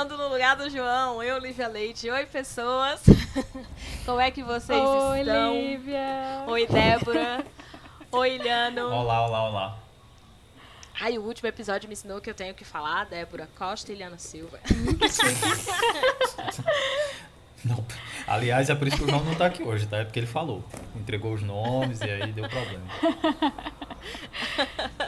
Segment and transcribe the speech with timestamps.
[0.00, 1.22] falando no lugar do João.
[1.22, 2.08] Eu, Lívia Leite.
[2.08, 3.02] Oi, pessoas.
[4.06, 5.52] Como é que vocês Oi, estão?
[5.52, 6.44] Lívia.
[6.46, 7.44] Oi, Débora.
[8.10, 8.90] Oi, Iliano.
[8.90, 9.78] Olá, olá, olá.
[10.98, 14.16] Ai, o último episódio me ensinou que eu tenho que falar Débora Costa e Iliana
[14.16, 14.58] Silva.
[17.62, 17.84] Não,
[18.26, 19.98] aliás, é por isso que o João não tá aqui hoje, tá?
[19.98, 20.64] É porque ele falou.
[20.96, 22.86] Entregou os nomes e aí deu problema.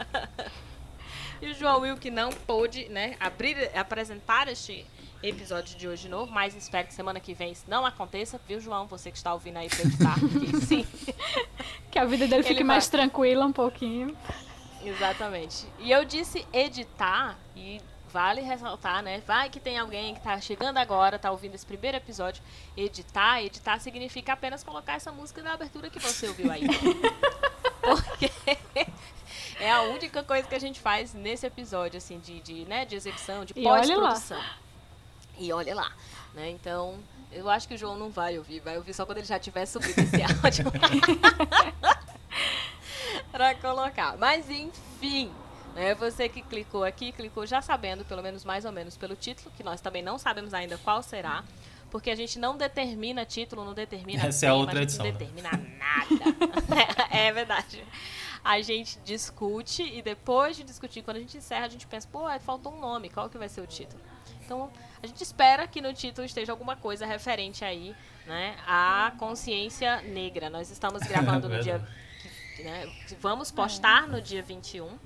[1.43, 4.85] E o João Will que não pôde, né, abrir, apresentar este
[5.21, 8.87] episódio de hoje novo, mas espero que semana que vem isso não aconteça, viu, João?
[8.87, 10.87] Você que está ouvindo aí pra editar, que sim.
[11.91, 14.15] Que a vida dele Ele fique vai- mais tranquila um pouquinho.
[14.83, 15.65] Exatamente.
[15.79, 17.79] E eu disse editar, e
[18.11, 19.21] vale ressaltar, né?
[19.27, 22.41] Vai que tem alguém que tá chegando agora, tá ouvindo esse primeiro episódio.
[22.75, 26.63] Editar, editar significa apenas colocar essa música da abertura que você ouviu aí.
[27.83, 28.31] Porque
[29.59, 32.95] é a única coisa que a gente faz nesse episódio, assim, de, de, né, de
[32.95, 34.41] execução, de pós-produção.
[35.37, 35.91] E olha lá,
[36.33, 36.49] né?
[36.49, 36.99] Então,
[37.31, 39.65] eu acho que o João não vai ouvir, vai ouvir só quando ele já tiver
[39.65, 40.71] subido esse áudio.
[43.31, 44.15] pra colocar.
[44.17, 45.31] Mas enfim,
[45.75, 45.95] né?
[45.95, 49.63] Você que clicou aqui, clicou já sabendo, pelo menos mais ou menos pelo título, que
[49.63, 51.43] nós também não sabemos ainda qual será.
[51.93, 55.05] Porque a gente não determina título, não determina Essa é tema, outra a gente não
[55.05, 57.05] edição, determina nada.
[57.15, 57.83] é verdade.
[58.43, 62.21] A gente discute e depois de discutir, quando a gente encerra, a gente pensa, pô,
[62.39, 64.01] faltou um nome, qual que vai ser o título?
[64.43, 64.71] Então,
[65.03, 70.49] a gente espera que no título esteja alguma coisa referente aí, né, à consciência negra.
[70.49, 71.87] Nós estamos gravando no dia
[72.57, 74.97] né, vamos postar no dia 21,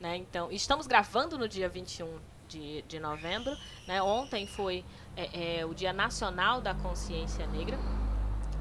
[0.00, 0.16] né?
[0.16, 2.18] Então, estamos gravando no dia 21
[2.48, 3.54] de, de novembro,
[3.86, 4.00] né?
[4.00, 4.82] Ontem foi
[5.16, 7.78] é, é, o Dia Nacional da Consciência Negra.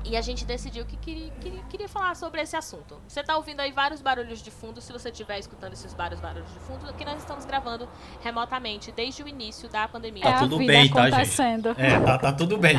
[0.05, 2.99] E a gente decidiu que queria, queria, queria falar sobre esse assunto.
[3.05, 4.79] Você está ouvindo aí vários barulhos de fundo.
[4.79, 7.87] Se você estiver escutando esses vários barulhos de fundo, que nós estamos gravando
[8.21, 10.23] remotamente desde o início da pandemia.
[10.23, 11.13] é Tá a tudo vida bem, tá, gente?
[11.13, 11.75] acontecendo.
[11.77, 12.75] É, tá, tá tudo bem.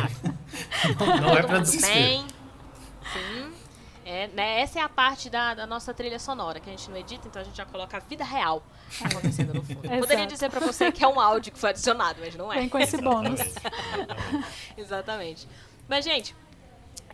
[0.98, 1.94] Não, não é pra mundo desespero.
[1.94, 2.39] bem.
[4.30, 6.96] É, né, essa é a parte da, da nossa trilha sonora, que a gente não
[6.96, 8.62] edita, então a gente já coloca a vida real
[9.04, 9.84] acontecendo no fundo.
[9.86, 12.56] Eu Poderia dizer pra você que é um áudio que foi adicionado, mas não é.
[12.60, 13.40] Vem com esse bônus.
[14.76, 15.46] Exatamente.
[15.88, 16.34] Mas, gente,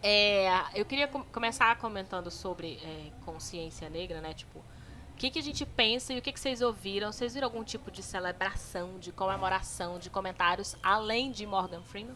[0.02, 4.34] é, eu queria com- começar comentando sobre é, consciência negra, né?
[4.34, 7.10] Tipo, o que, que a gente pensa e o que, que vocês ouviram?
[7.10, 12.14] Vocês viram algum tipo de celebração, de comemoração, de comentários, além de Morgan Freeman?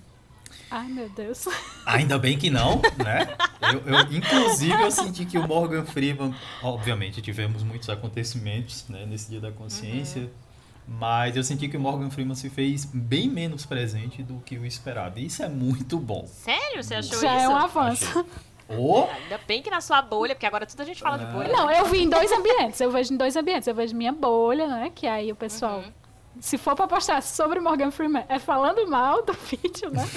[0.70, 1.46] Ai, meu Deus.
[1.86, 3.28] Ainda bem que não, né?
[3.60, 9.30] Eu, eu- inclusive, eu senti que o Morgan Freeman, obviamente, tivemos muitos acontecimentos né, nesse
[9.30, 10.30] Dia da Consciência,
[10.86, 14.64] mas eu senti que o Morgan Freeman se fez bem menos presente do que o
[14.66, 15.18] esperado.
[15.18, 16.26] E isso é muito bom.
[16.26, 16.82] Sério?
[16.82, 17.44] Você achou Já isso?
[17.44, 18.06] é um avanço.
[18.20, 18.24] Achei.
[18.78, 21.28] Oh, Ainda bem que na sua bolha, porque agora tudo a gente fala de Ah.
[21.28, 21.48] bolha.
[21.52, 22.80] Não, eu vi em dois ambientes.
[22.80, 23.66] Eu vejo em dois ambientes.
[23.66, 24.92] Eu vejo minha bolha, né?
[24.94, 25.78] Que aí o pessoal.
[25.80, 25.92] Uhum.
[26.40, 30.08] Se for pra postar sobre Morgan Freeman, é falando mal do vídeo, né?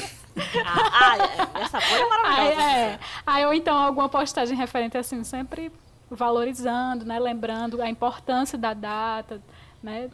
[0.65, 1.17] Ah,
[1.55, 2.61] ah, essa bolha é Aí, maravilhosa.
[2.61, 2.99] é.
[3.25, 5.71] Aí, ou então alguma postagem referente assim, sempre
[6.09, 7.19] valorizando, né?
[7.19, 9.41] Lembrando a importância da data,
[9.81, 10.09] né?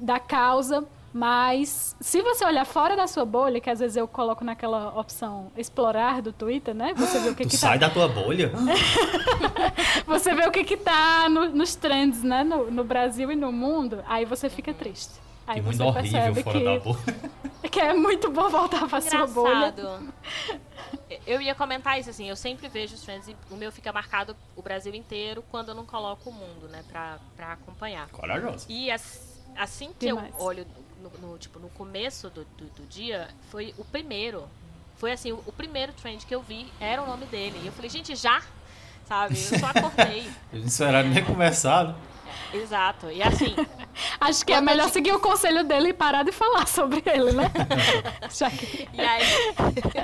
[0.00, 0.84] Da causa.
[1.12, 5.50] Mas se você olhar fora da sua bolha, que às vezes eu coloco naquela opção
[5.56, 6.92] explorar do Twitter, né?
[6.94, 7.86] Você vê o que, tu que sai tá.
[7.88, 8.52] da tua bolha?
[10.06, 12.44] Você vê o que, que tá no- nos trends, né?
[12.44, 15.14] No, no Brasil e no mundo, aí você fica triste.
[15.46, 17.16] Aí Que mundo você horrível percebe fora que, da bolha.
[17.76, 19.68] que é muito bom voltar pra sua bolha.
[19.68, 20.14] Engraçado.
[21.26, 24.34] Eu ia comentar isso, assim, eu sempre vejo os trends e o meu fica marcado
[24.56, 28.08] o Brasil inteiro quando eu não coloco o mundo, né, pra, pra acompanhar.
[28.08, 28.64] Corajosa.
[28.68, 30.32] E as- assim que Demais.
[30.34, 30.66] eu olho
[31.02, 34.48] no, no- tipo, no começo do, do, do dia, foi o primeiro.
[34.96, 37.60] Foi assim, o, o primeiro trend que eu vi era o nome dele.
[37.62, 38.40] E eu falei, gente, já?
[39.04, 39.34] Sabe?
[39.52, 40.20] Eu só acordei.
[40.50, 41.94] Eles não esperaram nem começar.
[42.52, 43.10] Exato.
[43.10, 43.54] E assim,
[44.20, 47.50] Acho que é melhor seguir o conselho dele e parar de falar sobre ele, né?
[48.30, 48.88] Já que...
[48.92, 49.24] e aí,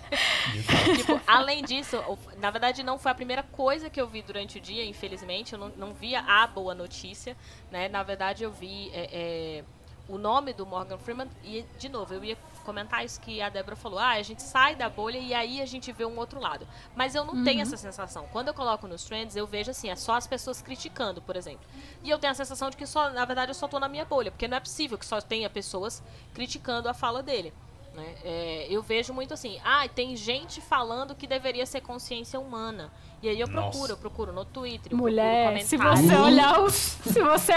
[0.96, 2.02] Tipo, além disso,
[2.38, 5.52] na verdade não foi a primeira coisa que eu vi durante o dia, infelizmente.
[5.52, 7.36] Eu não, não via a boa notícia,
[7.70, 7.88] né?
[7.88, 9.64] Na verdade, eu vi é, é,
[10.08, 13.76] o nome do Morgan Freeman e, de novo, eu ia comentar isso que a Débora
[13.76, 13.98] falou.
[13.98, 16.66] Ah, a gente sai da bolha e aí a gente vê um outro lado.
[16.94, 18.26] Mas eu não tenho essa sensação.
[18.32, 21.66] Quando eu coloco nos trends, eu vejo assim, é só as pessoas criticando, por exemplo.
[22.02, 24.04] E eu tenho a sensação de que só, na verdade, eu só tô na minha
[24.04, 27.52] bolha, porque não é possível que só tenha pessoas criticando a fala dele.
[27.94, 28.14] Né?
[28.24, 32.90] É, eu vejo muito assim, ah, tem gente falando que deveria ser consciência humana.
[33.22, 33.70] E aí eu Nossa.
[33.70, 37.52] procuro, eu procuro no Twitter, eu Mulher, se você olhar os, se você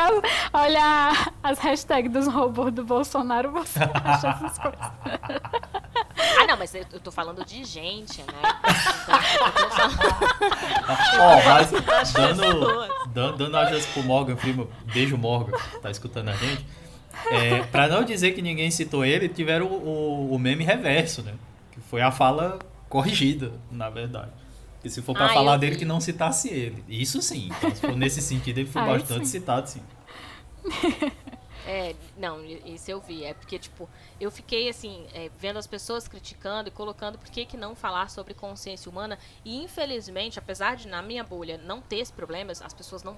[0.53, 4.79] olhar as hashtags dos robôs do Bolsonaro, você acha essas coisas.
[6.39, 8.41] Ah, não, mas eu, eu tô falando de gente, né?
[9.03, 10.25] Então, eu tô falando
[11.19, 16.29] Ó, mas das dando, dando, dando a chance pro Morgan Freeman, beijo Morgan, tá escutando
[16.29, 16.63] a gente.
[17.31, 21.33] É, para não dizer que ninguém citou ele, tiveram o, o, o, meme reverso, né?
[21.71, 22.59] Que foi a fala
[22.89, 24.31] corrigida, na verdade.
[24.83, 26.83] E se for para ah, falar dele, que não citasse ele.
[26.87, 27.49] Isso sim.
[27.57, 29.39] Então, se for nesse sentido, ele foi ah, bastante sim.
[29.39, 29.81] citado, sim.
[31.67, 33.23] É, não, isso eu vi.
[33.23, 33.89] É porque, tipo,
[34.19, 38.09] eu fiquei, assim, é, vendo as pessoas criticando e colocando por que, que não falar
[38.09, 39.17] sobre consciência humana.
[39.43, 43.17] E, infelizmente, apesar de, na minha bolha, não ter esse problema, as pessoas não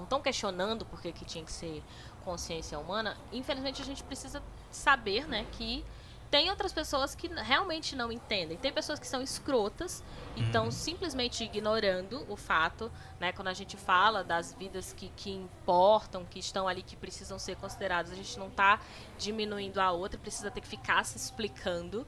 [0.00, 1.82] estão questionando por que, que tinha que ser
[2.28, 5.82] consciência humana, infelizmente a gente precisa saber, né, que
[6.30, 8.58] tem outras pessoas que realmente não entendem.
[8.58, 10.04] Tem pessoas que são escrotas
[10.36, 10.70] e estão uhum.
[10.70, 13.32] simplesmente ignorando o fato, né?
[13.32, 17.56] Quando a gente fala das vidas que, que importam, que estão ali, que precisam ser
[17.56, 18.78] consideradas, a gente não está
[19.16, 22.06] diminuindo a outra, precisa ter que ficar se explicando.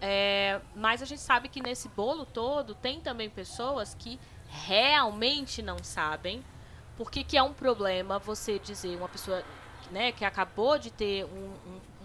[0.00, 5.82] É, mas a gente sabe que nesse bolo todo tem também pessoas que realmente não
[5.82, 6.44] sabem
[6.96, 9.42] por que, que é um problema você dizer uma pessoa
[9.90, 11.52] né, que acabou de ter um,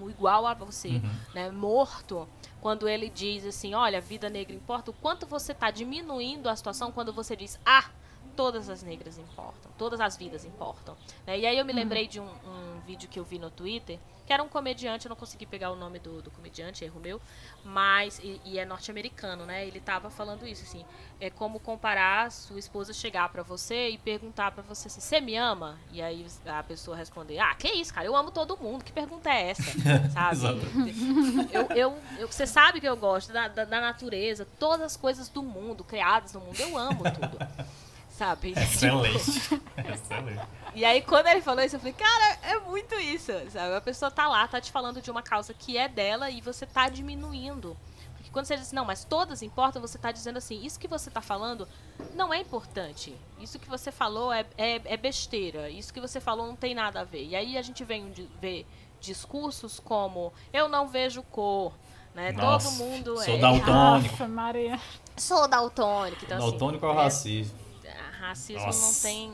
[0.01, 1.15] um, um igual a você, uhum.
[1.33, 2.27] né, morto,
[2.59, 6.91] quando ele diz assim, olha, vida negra importa, o quanto você está diminuindo a situação
[6.91, 7.89] quando você diz, ah,
[8.31, 10.95] todas as negras importam, todas as vidas importam.
[11.25, 11.39] Né?
[11.39, 11.79] E aí eu me uhum.
[11.79, 13.99] lembrei de um, um vídeo que eu vi no Twitter,
[14.31, 17.21] que era um comediante, eu não consegui pegar o nome do, do comediante, erro meu,
[17.65, 19.67] mas, e, e é norte-americano, né?
[19.67, 20.85] Ele tava falando isso, assim,
[21.19, 25.35] é como comparar sua esposa chegar para você e perguntar para você assim, você me
[25.35, 25.77] ama?
[25.91, 29.29] E aí a pessoa responder, ah, que isso, cara, eu amo todo mundo, que pergunta
[29.29, 29.63] é essa?
[30.13, 30.61] sabe?
[31.51, 35.27] eu, eu, eu, você sabe que eu gosto da, da, da natureza, todas as coisas
[35.27, 37.37] do mundo, criadas no mundo, eu amo tudo
[38.21, 38.53] sabe?
[38.55, 39.17] Excelente.
[39.93, 40.47] Excelente.
[40.75, 43.75] E aí, quando ele falou isso, eu falei, cara, é muito isso, sabe?
[43.75, 46.67] A pessoa tá lá, tá te falando de uma causa que é dela e você
[46.67, 47.75] tá diminuindo.
[48.15, 50.87] Porque quando você diz assim, não, mas todas importam, você tá dizendo assim, isso que
[50.87, 51.67] você tá falando
[52.13, 53.15] não é importante.
[53.39, 55.67] Isso que você falou é, é, é besteira.
[55.71, 57.25] Isso que você falou não tem nada a ver.
[57.25, 58.67] E aí a gente vem ver
[58.99, 61.73] discursos como, eu não vejo cor,
[62.13, 62.31] né?
[62.33, 63.39] Nossa, Todo mundo sou é.
[63.39, 63.71] Daltônico.
[63.71, 64.79] Nossa, Maria.
[65.17, 66.23] Sou daltônico.
[66.23, 67.70] Então, assim, daltônico assim, é o racismo
[68.21, 68.85] racismo Nossa.
[68.85, 69.33] não tem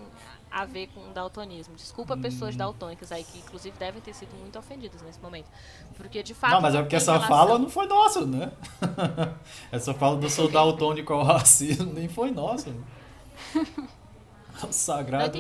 [0.50, 1.76] a ver com daltonismo.
[1.76, 2.22] Desculpa hum.
[2.22, 5.48] pessoas daltônicas aí que inclusive devem ter sido muito ofendidas nesse momento.
[5.96, 6.54] Porque de fato.
[6.54, 7.38] Não, mas é porque essa relação...
[7.38, 8.52] fala não foi nossa, né?
[9.72, 12.74] essa fala do sou daltônico ao racismo nem foi nossa.
[14.64, 15.38] O sagrado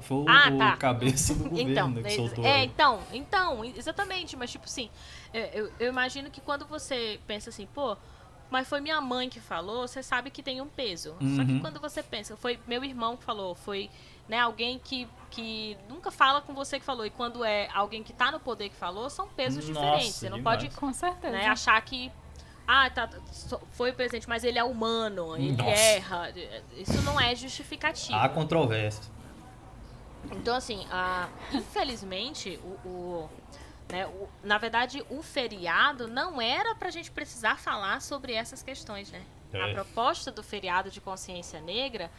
[0.00, 0.76] foi ah, o tá.
[0.78, 2.44] cabeça do governo então, né, que soltou.
[2.46, 4.88] É, então, então, exatamente, mas tipo assim,
[5.34, 7.94] eu, eu imagino que quando você pensa assim, pô,
[8.50, 11.14] mas foi minha mãe que falou, você sabe que tem um peso.
[11.20, 11.36] Uhum.
[11.36, 11.60] Só que uhum.
[11.60, 13.90] quando você pensa, foi meu irmão que falou, foi
[14.28, 17.04] né, alguém que, que nunca fala com você que falou.
[17.04, 20.14] E quando é alguém que está no poder que falou, são pesos Nossa, diferentes.
[20.14, 20.62] Você não demais.
[20.62, 21.32] pode com certeza.
[21.36, 22.10] Né, achar que.
[22.66, 23.08] Ah, tá,
[23.72, 25.70] foi o presente, mas ele é humano, ele Nossa.
[25.70, 26.34] erra.
[26.76, 28.18] Isso não é justificativo.
[28.18, 29.02] Há controvérsia.
[30.32, 33.30] Então, assim, ah, infelizmente, o, o
[33.88, 34.06] né?
[34.06, 39.10] O, na verdade, o feriado não era para a gente precisar falar sobre essas questões.
[39.10, 39.22] Né?
[39.52, 39.70] É.
[39.70, 42.10] A proposta do feriado de consciência negra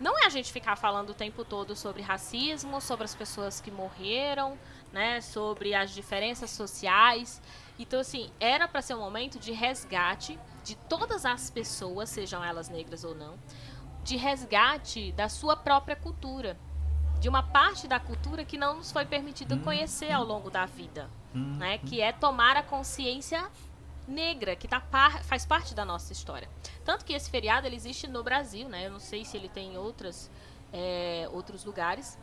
[0.00, 3.70] não é a gente ficar falando o tempo todo sobre racismo, sobre as pessoas que
[3.70, 4.58] morreram,
[4.92, 7.40] né, sobre as diferenças sociais.
[7.78, 12.68] Então, assim, era para ser um momento de resgate de todas as pessoas, sejam elas
[12.68, 13.38] negras ou não,
[14.04, 16.58] de resgate da sua própria cultura
[17.20, 19.60] de uma parte da cultura que não nos foi permitido hum.
[19.60, 21.56] conhecer ao longo da vida, hum.
[21.56, 21.78] né?
[21.78, 23.48] Que é tomar a consciência
[24.06, 26.48] negra, que tá par, faz parte da nossa história.
[26.84, 28.86] Tanto que esse feriado ele existe no Brasil, né?
[28.86, 30.30] Eu não sei se ele tem em outras,
[30.72, 32.16] é, outros lugares,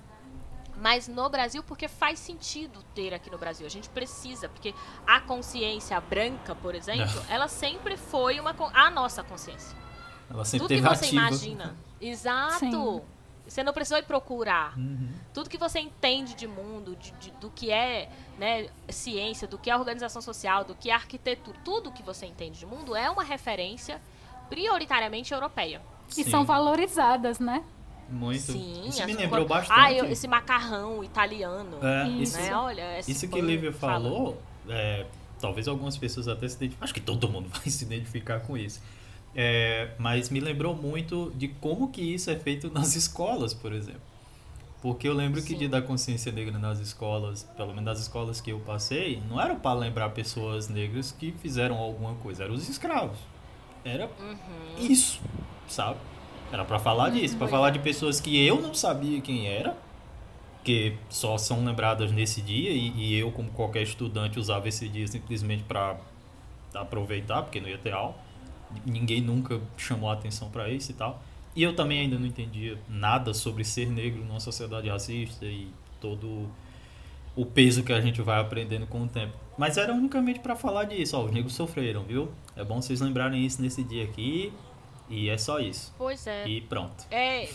[0.78, 3.66] mas no Brasil porque faz sentido ter aqui no Brasil.
[3.66, 4.74] A gente precisa, porque
[5.06, 9.78] a consciência branca, por exemplo, ela sempre foi uma a nossa consciência.
[10.30, 11.22] Ela sempre Tudo que você ativa.
[11.22, 11.76] imagina.
[12.00, 12.60] Exato.
[12.60, 13.02] Sim.
[13.48, 14.78] Você não precisou ir procurar.
[14.78, 15.10] Uhum.
[15.34, 19.70] Tudo que você entende de mundo, de, de, do que é né, ciência, do que
[19.70, 23.24] é organização social, do que é arquitetura, tudo que você entende de mundo é uma
[23.24, 24.02] referência
[24.50, 25.82] prioritariamente europeia.
[26.10, 26.30] E Sim.
[26.30, 27.64] são valorizadas, né?
[28.10, 28.42] Muito.
[28.42, 29.80] Sim, isso me lembrou bastante.
[29.80, 31.80] Ah, eu, esse macarrão italiano.
[31.82, 32.56] É, isso, né?
[32.56, 35.06] Olha, isso que Lívia falou, é,
[35.40, 36.84] talvez algumas pessoas até se identifiquem.
[36.84, 38.82] Acho que todo mundo vai se identificar com isso.
[39.36, 44.02] É, mas me lembrou muito de como que isso é feito nas escolas, por exemplo.
[44.82, 45.48] Porque eu lembro Sim.
[45.48, 49.40] que dia da consciência negra nas escolas, pelo menos nas escolas que eu passei, não
[49.40, 53.18] era para lembrar pessoas negras que fizeram alguma coisa, eram os escravos.
[53.86, 54.86] Era uhum.
[54.86, 55.22] isso,
[55.68, 55.98] sabe?
[56.52, 57.20] Era para falar uhum.
[57.20, 59.76] disso, para falar de pessoas que eu não sabia quem era,
[60.66, 65.08] que só são lembradas nesse dia e, e eu, como qualquer estudante, usava esse dia
[65.08, 65.98] simplesmente para
[66.74, 68.16] aproveitar, porque não ia ter aula
[68.86, 71.22] ninguém nunca chamou a atenção para isso e tal.
[71.56, 75.68] E eu também ainda não entendia nada sobre ser negro numa sociedade racista e
[76.02, 76.50] todo
[77.36, 79.34] o peso que a gente vai aprendendo com o tempo.
[79.58, 82.32] Mas era unicamente para falar disso, ó, os negros sofreram, viu?
[82.56, 84.52] É bom vocês lembrarem isso nesse dia aqui.
[85.10, 85.94] E é só isso.
[85.98, 86.48] Pois é.
[86.48, 87.06] E pronto.
[87.12, 87.50] É,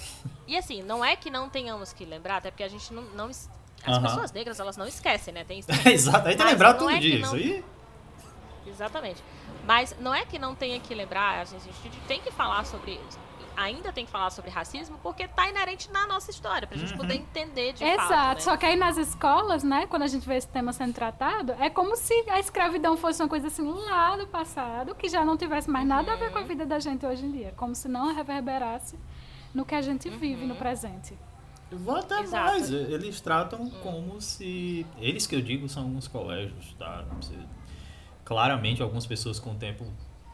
[0.46, 3.02] e assim, não é que não tenhamos que lembrar, até porque a gente não.
[3.14, 5.44] não as pessoas negras, elas não esquecem, né?
[5.44, 5.68] Tem isso.
[5.88, 7.18] Exato, aí tem lembrar todo é dia.
[7.18, 7.64] não- Isso aí.
[8.68, 9.22] Exatamente.
[9.66, 11.68] Mas não é que não tenha que lembrar, a gente
[12.06, 13.00] tem que falar sobre.
[13.56, 16.98] Ainda tem que falar sobre racismo, porque tá inerente na nossa história, pra gente Uhum.
[16.98, 18.08] poder entender de Exato.
[18.08, 18.34] fato.
[18.37, 18.40] né?
[18.40, 21.68] Só que aí nas escolas, né, quando a gente vê esse tema sendo tratado, é
[21.68, 25.68] como se a escravidão fosse uma coisa assim lá do passado, que já não tivesse
[25.68, 26.32] mais nada a ver Uhum.
[26.34, 27.52] com a vida da gente hoje em dia.
[27.56, 28.96] Como se não reverberasse
[29.52, 30.48] no que a gente vive Uhum.
[30.50, 31.18] no presente.
[31.68, 32.44] Eu Vou até Exato.
[32.52, 32.70] mais.
[32.70, 34.87] Eles tratam como se.
[34.98, 37.04] Eles que eu digo são alguns colégios, tá?
[37.12, 37.37] Não sei.
[38.28, 39.87] Claramente, algumas pessoas com o tempo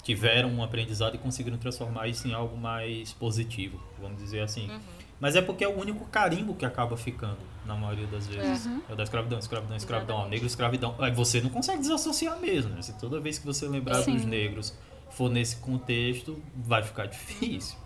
[0.03, 4.69] tiveram um aprendizado e conseguiram transformar isso em algo mais positivo, vamos dizer assim.
[4.69, 4.81] Uhum.
[5.21, 8.67] Mas é porque é o único carimbo que acaba ficando, na maioria das vezes.
[8.67, 10.97] É, o da escravidão, escravidão, escravidão, ó, negro, escravidão.
[10.99, 12.83] Aí você não consegue desassociar mesmo, né?
[12.83, 14.17] Se toda vez que você lembrar Sim.
[14.17, 14.77] dos negros
[15.11, 17.79] for nesse contexto, vai ficar difícil.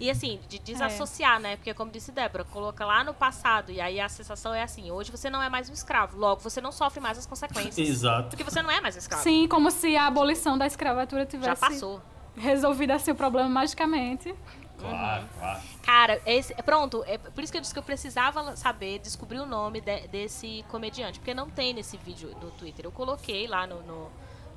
[0.00, 1.56] E assim, de desassociar, né?
[1.56, 5.10] Porque como disse Débora, coloca lá no passado e aí a sensação é assim, hoje
[5.10, 7.78] você não é mais um escravo, logo você não sofre mais as consequências.
[7.78, 8.30] Exato.
[8.30, 9.22] Porque você não é mais um escravo.
[9.22, 12.00] Sim, como se a abolição da escravatura tivesse Já passou.
[12.36, 14.34] resolvido assim o problema magicamente.
[14.78, 15.60] Claro, claro.
[15.82, 19.46] Cara, esse, pronto, é por isso que eu disse que eu precisava saber, descobrir o
[19.46, 22.84] nome de- desse comediante, porque não tem nesse vídeo do Twitter.
[22.84, 24.10] Eu coloquei lá no, no,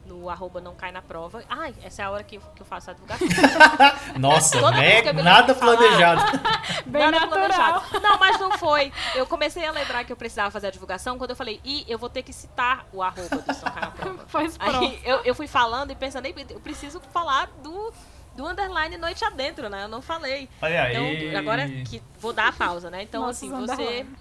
[0.10, 1.44] no arroba não cai na prova.
[1.48, 3.28] Ai, essa é a hora que eu, que eu faço a divulgação.
[4.18, 5.02] Nossa, né?
[5.14, 6.22] nada falar- planejado.
[6.86, 7.48] Bem Nada natural.
[7.82, 8.00] planejado.
[8.02, 8.92] Não, mas não foi.
[9.16, 11.98] Eu comecei a lembrar que eu precisava fazer a divulgação quando eu falei, ih, eu
[12.00, 14.26] vou ter que citar o arroba do Não Cai na Prova.
[14.60, 17.94] Aí eu, eu fui falando e pensando, "Ei, eu preciso falar do,
[18.36, 19.84] do underline noite adentro, né?
[19.84, 20.50] Eu não falei.
[20.62, 21.28] Olha aí.
[21.28, 23.04] Então, agora que vou dar a pausa, né?
[23.04, 24.16] Então, Nossos assim, você, underline.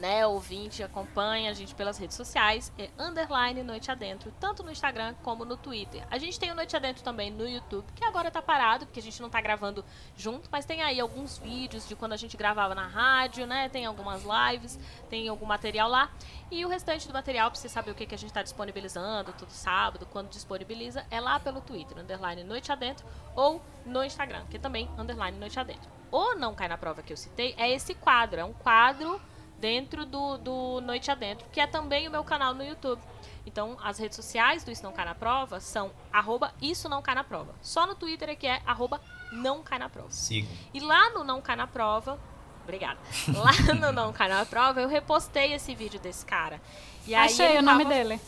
[0.00, 5.14] Né, ouvinte, acompanha a gente pelas redes sociais, é underline Noite Adentro, tanto no Instagram
[5.22, 6.06] como no Twitter.
[6.10, 9.02] A gente tem o Noite Adentro também no YouTube, que agora tá parado, porque a
[9.02, 9.84] gente não tá gravando
[10.16, 13.68] junto, mas tem aí alguns vídeos de quando a gente gravava na rádio, né?
[13.68, 14.78] Tem algumas lives,
[15.10, 16.10] tem algum material lá.
[16.50, 19.32] E o restante do material, pra você saber o que, que a gente tá disponibilizando
[19.34, 24.56] todo sábado, quando disponibiliza, é lá pelo Twitter, underline Noite Adentro, ou no Instagram, que
[24.56, 25.90] é também underline Noite Adentro.
[26.10, 29.20] O Não Cai na Prova que eu citei é esse quadro, é um quadro
[29.60, 33.00] dentro do, do Noite Adentro, que é também o meu canal no YouTube.
[33.46, 37.14] Então, as redes sociais do Isso Não Cai na Prova são arroba Isso Não Cai
[37.14, 37.54] na Prova.
[37.62, 39.00] Só no Twitter é que é arroba
[39.32, 40.10] Não Cai na Prova.
[40.10, 40.50] Sigam.
[40.74, 42.18] E lá no Não Cai na Prova,
[42.62, 42.98] obrigada.
[43.34, 46.60] Lá no Não Cai na Prova, eu repostei esse vídeo desse cara.
[47.06, 48.20] E aí Achei o nome tava- dele.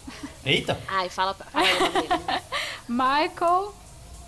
[0.45, 0.81] Eita!
[0.89, 2.43] Ai, fala, fala o nome dele.
[2.89, 3.75] Michael.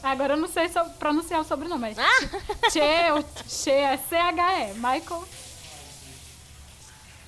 [0.03, 0.69] Agora eu não sei
[0.99, 1.89] pronunciar o sobrenome.
[1.89, 2.71] É Ah!
[2.71, 4.75] Che, Che, é C-H-E.
[4.75, 5.25] Michael.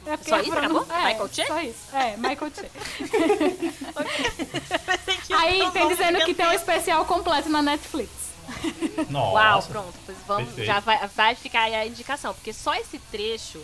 [0.06, 0.52] É Só isso?
[0.52, 0.86] Acabou?
[0.90, 1.46] É, Michael Che?
[1.46, 1.96] Só isso.
[1.96, 2.70] É, Michael Che.
[5.28, 8.10] Ia Aí um tem dizendo que tem um especial completo na Netflix.
[9.10, 9.34] Nossa.
[9.34, 9.94] Uau, pronto.
[10.06, 10.66] Pois vamos, Perfeito.
[10.66, 13.62] já vai, vai ficar aí a indicação, porque só esse trecho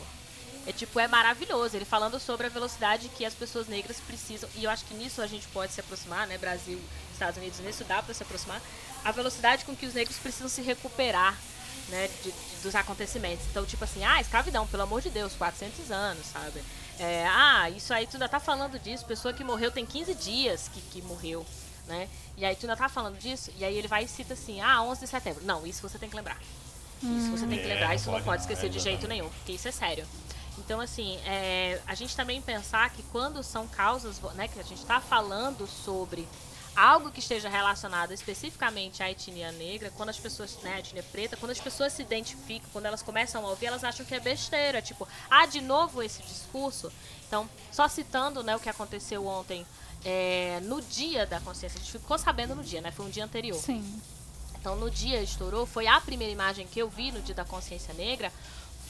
[0.66, 1.76] é tipo é maravilhoso.
[1.76, 5.22] Ele falando sobre a velocidade que as pessoas negras precisam, e eu acho que nisso
[5.22, 6.36] a gente pode se aproximar, né?
[6.38, 6.80] Brasil,
[7.12, 8.60] Estados Unidos, nisso dá para se aproximar.
[9.04, 11.36] A velocidade com que os negros precisam se recuperar,
[11.88, 13.44] né, de- dos acontecimentos.
[13.50, 16.62] Então, tipo assim, ah, escravidão, pelo amor de Deus, 400 anos, sabe?
[16.98, 20.68] É, ah, isso aí tu ainda tá falando disso, pessoa que morreu tem 15 dias
[20.72, 21.44] que, que morreu,
[21.86, 22.08] né?
[22.36, 24.82] E aí tu ainda tá falando disso, e aí ele vai e cita assim, ah,
[24.82, 25.44] 11 de setembro.
[25.44, 26.38] Não, isso você tem que lembrar.
[27.02, 29.28] Isso você tem que É, lembrar, não isso não pode esquecer é, de jeito nenhum,
[29.28, 30.06] porque isso é sério.
[30.58, 34.82] Então, assim, é, a gente também pensar que quando são causas, né, que a gente
[34.82, 36.28] está falando sobre
[36.74, 41.36] algo que esteja relacionado especificamente à etnia negra, quando as pessoas, né, a etnia preta,
[41.36, 44.80] quando as pessoas se identificam, quando elas começam a ouvir, elas acham que é besteira,
[44.80, 46.92] tipo, ah, de novo esse discurso.
[47.26, 49.66] Então, só citando, né, o que aconteceu ontem
[50.04, 53.24] é, no dia da consciência, a gente ficou sabendo no dia, né, foi um dia
[53.24, 53.60] anterior.
[53.60, 54.00] Sim.
[54.58, 57.92] Então, no dia estourou, foi a primeira imagem que eu vi no dia da consciência
[57.94, 58.32] negra,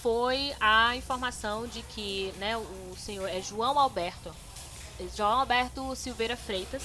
[0.03, 4.35] foi a informação de que né, o senhor é João Alberto,
[5.17, 6.83] João Alberto Silveira Freitas,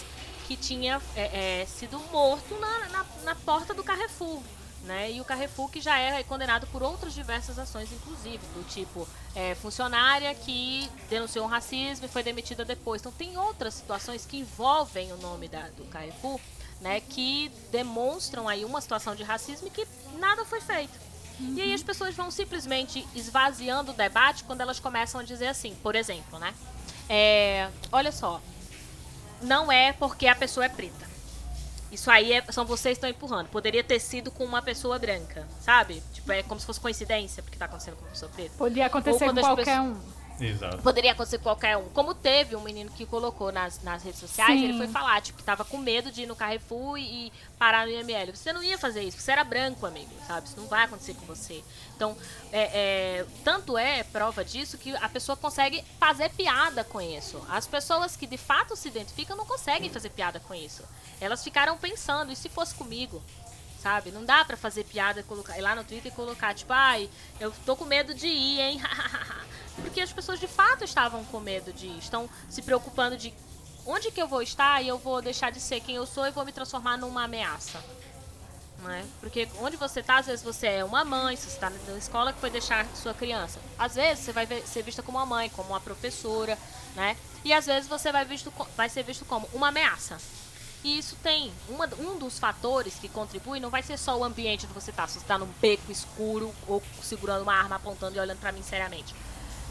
[0.48, 4.42] que tinha é, é, sido morto na, na, na porta do Carrefour.
[4.84, 5.12] Né?
[5.12, 9.54] E o Carrefour que já é condenado por outras diversas ações, inclusive, do tipo é,
[9.56, 13.02] funcionária que denunciou um racismo e foi demitida depois.
[13.02, 16.40] Então tem outras situações que envolvem o nome da, do Carrefour,
[16.80, 19.86] né, que demonstram aí uma situação de racismo e que
[20.18, 21.08] nada foi feito.
[21.40, 25.76] E aí as pessoas vão simplesmente esvaziando o debate quando elas começam a dizer assim,
[25.84, 26.54] por exemplo, né?
[27.10, 28.42] É, olha só,
[29.42, 31.08] não é porque a pessoa é preta.
[31.92, 33.48] Isso aí é- são vocês que estão empurrando.
[33.48, 36.04] Poderia ter sido com uma pessoa branca, sabe?
[36.14, 38.52] Tipo, é como se fosse coincidência porque tá acontecendo com uma pessoa preta.
[38.58, 40.17] Podia acontecer com qualquer pessoas- um.
[40.40, 40.78] Exato.
[40.80, 41.90] Poderia acontecer com qualquer um.
[41.90, 44.66] Como teve um menino que colocou nas, nas redes sociais, Sim.
[44.66, 47.88] ele foi falar, tipo, que tava com medo de ir no Carrefour e, e parar
[47.88, 48.36] no IML.
[48.36, 50.48] Você não ia fazer isso, você era branco, amigo, sabe?
[50.48, 51.64] Isso não vai acontecer com você.
[51.96, 52.16] Então,
[52.52, 57.44] é, é, tanto é prova disso que a pessoa consegue fazer piada com isso.
[57.50, 60.84] As pessoas que de fato se identificam não conseguem fazer piada com isso.
[61.20, 63.22] Elas ficaram pensando, e se fosse comigo?
[63.82, 64.12] Sabe?
[64.12, 67.52] Não dá pra fazer piada, colocar, ir lá no Twitter e colocar, tipo, ai, eu
[67.66, 68.82] tô com medo de ir, hein?
[69.82, 73.34] Porque as pessoas de fato estavam com medo de estão se preocupando de
[73.86, 76.32] onde que eu vou estar e eu vou deixar de ser quem eu sou e
[76.32, 77.82] vou me transformar numa ameaça.
[78.84, 79.04] Não é?
[79.20, 82.32] Porque onde você tá, às vezes você é uma mãe, se você está na escola
[82.32, 83.60] que foi deixar sua criança.
[83.78, 86.58] Às vezes você vai ver- ser vista como uma mãe, como uma professora,
[86.96, 87.18] né?
[87.44, 90.18] E às vezes você vai, visto, vai ser visto como uma ameaça.
[90.84, 94.66] E isso tem uma- um dos fatores que contribui, não vai ser só o ambiente
[94.66, 98.20] onde você tá, se você tá num beco escuro ou segurando uma arma apontando e
[98.20, 99.16] olhando pra mim seriamente.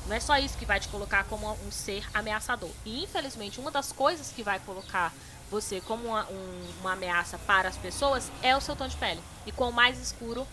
[0.08, 2.70] Não é só isso que vai te colocar como um ser ameaçador.
[2.84, 5.12] E infelizmente, uma das coisas que vai colocar
[5.50, 9.20] você como uma, um- uma ameaça para as pessoas é o seu tom de pele.
[9.46, 10.46] E quanto mais escuro,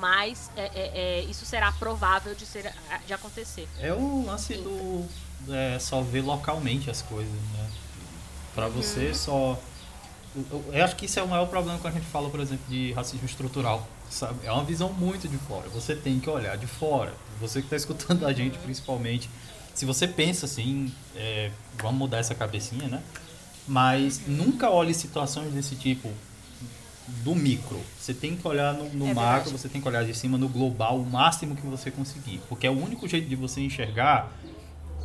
[0.00, 2.72] mais é, é, é, isso será provável de, ser,
[3.06, 3.68] de acontecer.
[3.80, 5.06] É o lance do
[5.48, 7.70] é, só ver localmente as coisas, né?
[8.54, 9.58] Pra você só.
[10.34, 12.40] eu- Eu, eu acho que isso é o maior problema quando a gente fala, por
[12.40, 13.86] exemplo, de racismo estrutural.
[14.10, 14.46] Sabe?
[14.46, 15.68] É uma visão muito de fora.
[15.70, 17.12] Você tem que olhar de fora.
[17.40, 19.28] Você que está escutando a gente, principalmente.
[19.74, 23.02] Se você pensa assim, é, vamos mudar essa cabecinha, né?
[23.68, 26.10] Mas nunca olhe situações desse tipo
[27.08, 27.80] do micro.
[27.98, 30.48] Você tem que olhar no, no É macro, você tem que olhar de cima no
[30.48, 32.40] global o máximo que você conseguir.
[32.48, 34.32] Porque é o único jeito de você enxergar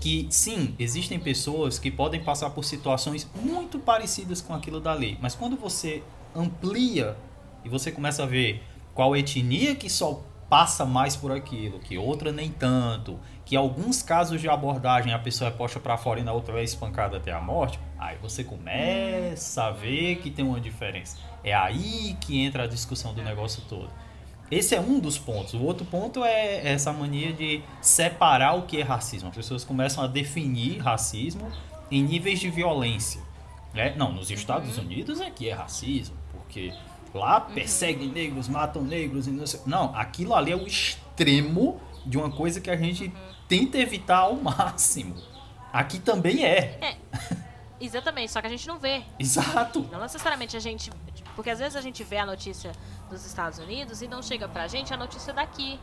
[0.01, 5.15] que sim, existem pessoas que podem passar por situações muito parecidas com aquilo da lei,
[5.21, 6.01] mas quando você
[6.35, 7.15] amplia
[7.63, 12.31] e você começa a ver qual etnia que só passa mais por aquilo, que outra
[12.31, 16.33] nem tanto, que alguns casos de abordagem a pessoa é posta para fora e na
[16.33, 21.17] outra é espancada até a morte, aí você começa a ver que tem uma diferença.
[21.41, 23.89] É aí que entra a discussão do negócio todo.
[24.51, 25.53] Esse é um dos pontos.
[25.53, 29.29] O outro ponto é essa mania de separar o que é racismo.
[29.29, 31.49] As pessoas começam a definir racismo
[31.89, 33.21] em níveis de violência.
[33.73, 33.93] né?
[33.95, 36.73] Não, nos Estados Unidos é que é racismo, porque
[37.13, 39.59] lá perseguem negros, matam negros e não sei.
[39.65, 43.11] Não, aquilo ali é o extremo de uma coisa que a gente
[43.47, 45.15] tenta evitar ao máximo.
[45.71, 46.97] Aqui também é.
[47.79, 49.03] Exatamente, só que a gente não vê.
[49.17, 49.87] Exato.
[49.91, 50.91] Não necessariamente a gente.
[51.35, 52.71] Porque às vezes a gente vê a notícia
[53.09, 55.79] dos Estados Unidos e não chega pra gente a notícia daqui.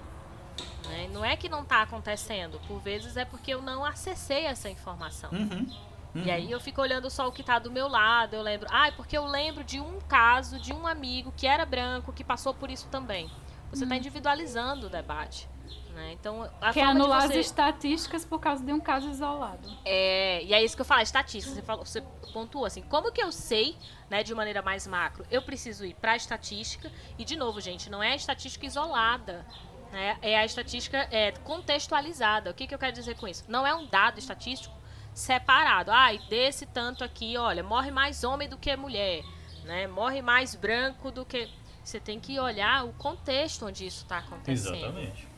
[0.89, 1.09] né?
[1.13, 2.61] Não é que não tá acontecendo.
[2.69, 5.31] Por vezes é porque eu não acessei essa informação.
[5.33, 5.67] Uhum.
[6.15, 8.35] E aí eu fico olhando só o que tá do meu lado.
[8.35, 8.69] Eu lembro.
[8.71, 12.25] Ah, é porque eu lembro de um caso de um amigo que era branco que
[12.25, 13.31] passou por isso também.
[13.71, 15.49] Você tá individualizando o debate.
[15.99, 16.13] Né?
[16.13, 17.41] Então, a Que é anular você...
[17.41, 19.69] as estatísticas por causa de um caso isolado.
[19.85, 21.55] É, e é isso que eu falo, estatística.
[21.55, 22.01] Você, falou, você
[22.33, 23.77] pontua assim, como que eu sei,
[24.09, 25.27] né, de maneira mais macro?
[25.29, 29.45] Eu preciso ir para a estatística, e de novo, gente, não é a estatística isolada.
[29.91, 32.51] Né, é a estatística é, contextualizada.
[32.51, 33.45] O que, que eu quero dizer com isso?
[33.49, 34.78] Não é um dado estatístico
[35.19, 35.91] separado.
[35.91, 39.23] Ah, e desse tanto aqui, olha, morre mais homem do que mulher.
[39.65, 41.49] Né, morre mais branco do que.
[41.85, 44.75] Você tem que olhar o contexto onde isso está acontecendo.
[44.77, 45.29] Exatamente.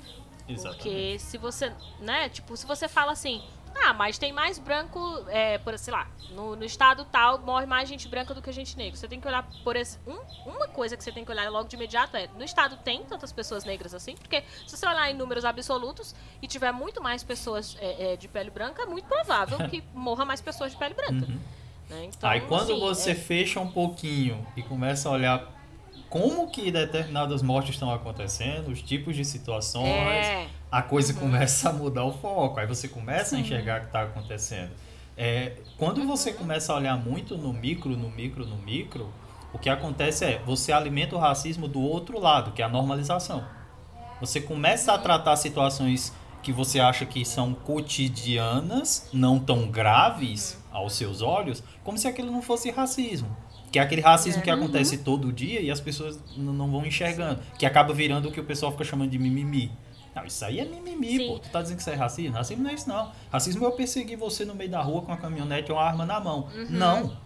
[0.49, 0.83] Exatamente.
[0.83, 3.43] Porque se você, né, tipo, se você fala assim,
[3.75, 7.89] ah, mas tem mais branco, é, por, sei lá, no, no estado tal morre mais
[7.89, 8.97] gente branca do que gente negra.
[8.97, 9.99] Você tem que olhar por esse.
[10.07, 13.05] Um, uma coisa que você tem que olhar logo de imediato é: no estado tem
[13.05, 14.15] tantas pessoas negras assim?
[14.17, 18.29] Porque se você olhar em números absolutos e tiver muito mais pessoas é, é, de
[18.29, 21.27] pele branca, é muito provável que morra mais pessoas de pele branca.
[21.27, 21.41] Uhum.
[21.89, 22.05] né?
[22.05, 25.61] Então, Aí quando assim, você é- fecha um pouquinho e começa a olhar
[26.09, 29.87] como que determinadas mortes estão acontecendo, os tipos de situações,
[30.27, 30.49] É.
[30.71, 32.61] a coisa começa a mudar o foco.
[32.61, 34.71] Aí você começa a enxergar o que está acontecendo.
[35.17, 39.13] É, quando você começa a olhar muito no micro, no micro, no micro,
[39.53, 43.45] o que acontece é você alimenta o racismo do outro lado, que é a normalização.
[44.21, 50.95] Você começa a tratar situações que você acha que são cotidianas, não tão graves aos
[50.95, 53.37] seus olhos, como se aquilo não fosse racismo.
[53.71, 57.41] Que é aquele racismo que acontece todo dia e as pessoas não vão enxergando.
[57.59, 59.71] Que acaba virando o que o pessoal fica chamando de mimimi.
[60.15, 61.29] Não, isso aí é mimimi, Sim.
[61.29, 61.39] pô.
[61.39, 62.35] Tu tá dizendo que isso é racismo?
[62.35, 63.13] Racismo não é isso, não.
[63.31, 66.05] Racismo é eu perseguir você no meio da rua com a caminhonete ou uma arma
[66.05, 66.49] na mão.
[66.69, 67.17] Não.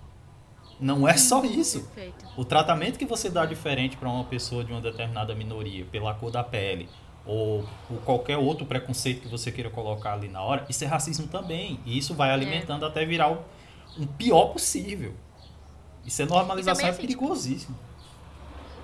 [0.79, 1.83] Não é só isso.
[1.85, 2.27] Perfeito.
[2.37, 6.31] O tratamento que você dá diferente para uma pessoa de uma determinada minoria, pela cor
[6.31, 6.89] da pele,
[7.25, 11.27] ou por qualquer outro preconceito que você queira colocar ali na hora, isso é racismo
[11.27, 11.81] também.
[11.87, 13.45] E isso vai alimentando até virar o
[13.99, 15.15] um pior possível.
[16.05, 17.77] Isso é normalização, é assim, perigosíssimo.
[17.77, 17.94] É,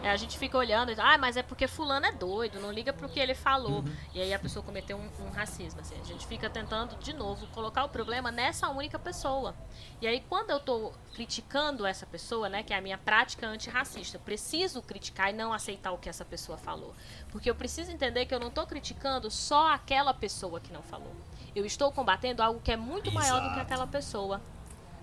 [0.09, 3.09] a gente fica olhando e ah, mas é porque fulano é doido, não liga pro
[3.09, 3.81] que ele falou.
[3.81, 3.97] Uhum.
[4.15, 5.81] E aí a pessoa cometeu um, um racismo.
[5.81, 5.95] Assim.
[6.01, 9.55] A gente fica tentando, de novo, colocar o problema nessa única pessoa.
[10.01, 14.17] E aí, quando eu tô criticando essa pessoa, né, que é a minha prática antirracista,
[14.17, 16.95] eu preciso criticar e não aceitar o que essa pessoa falou.
[17.31, 21.15] Porque eu preciso entender que eu não tô criticando só aquela pessoa que não falou.
[21.55, 23.61] Eu estou combatendo algo que é muito maior do que Exato.
[23.61, 24.41] aquela pessoa.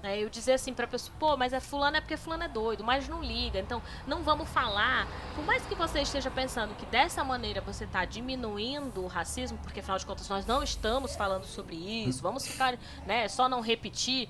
[0.03, 2.83] É, eu dizer assim pra pessoa, pô, mas é fulano é porque fulano é doido,
[2.83, 3.59] mas não liga.
[3.59, 5.07] Então, não vamos falar.
[5.35, 9.79] Por mais que você esteja pensando que dessa maneira você está diminuindo o racismo, porque
[9.79, 14.29] afinal de contas nós não estamos falando sobre isso, vamos ficar, né, só não repetir.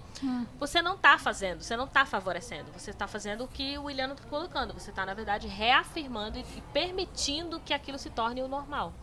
[0.57, 2.71] Você não está fazendo, você não está favorecendo.
[2.71, 4.73] Você está fazendo o que o William está colocando.
[4.73, 8.93] Você está, na verdade, reafirmando e, e permitindo que aquilo se torne o normal.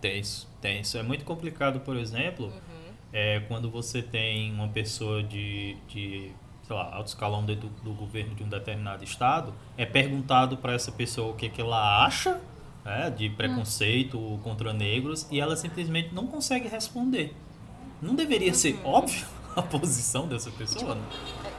[0.00, 0.98] Tenso, tenso.
[0.98, 2.75] É muito complicado, por exemplo, Uhum.
[3.12, 6.30] É, quando você tem uma pessoa de, de
[6.62, 10.72] sei lá, alto escalão dentro do, do governo de um determinado estado, é perguntado para
[10.74, 12.40] essa pessoa o que, é que ela acha
[12.84, 17.34] né, de preconceito contra negros e ela simplesmente não consegue responder.
[18.02, 18.86] Não deveria ser Uhum.
[18.86, 20.94] óbvio a posição dessa pessoa?
[20.94, 21.02] né?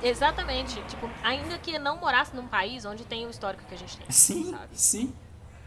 [0.03, 0.79] Exatamente.
[0.83, 4.05] Tipo, ainda que não morasse num país onde tem o histórico que a gente tem.
[4.11, 4.67] Sim, sabe?
[4.73, 5.13] sim.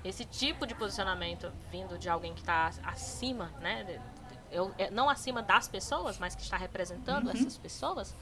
[0.04, 4.00] esse tipo de posicionamento vindo de alguém que está acima, né?
[4.52, 7.32] Eu- é, não acima das pessoas, mas que está representando Uhum.
[7.32, 8.14] essas pessoas,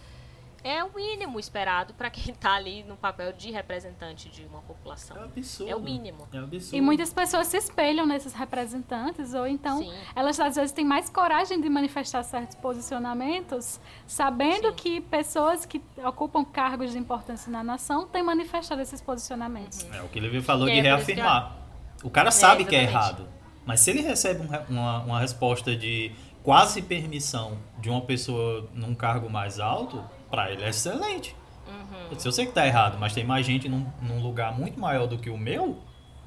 [0.65, 4.63] é o mínimo esperado para quem está ali no papel de representante de uma É
[4.63, 5.23] população.
[5.23, 5.71] absurdo.
[5.71, 6.29] É o mínimo.
[6.33, 6.77] É absurdo.
[6.77, 9.93] E muitas pessoas se espelham nesses representantes, ou então Sim.
[10.17, 14.75] elas às vezes têm mais coragem de manifestar certos posicionamentos, sabendo Sim.
[14.75, 19.85] que pessoas que ocupam cargos de importância na nação têm manifestado esses posicionamentos.
[19.85, 19.95] Uhum.
[19.95, 21.57] É o que ele falou E de é reafirmar.
[22.03, 23.29] O cara sabe que é errado.
[23.69, 26.11] Mas se ele recebe um uma, uma resposta de
[26.43, 31.37] quase permissão de uma pessoa num cargo mais alto, pra ele é excelente.
[31.67, 32.19] Uhum.
[32.19, 35.07] Se eu sei que tá errado, mas tem mais gente num, num lugar muito maior
[35.07, 35.77] do que o meu,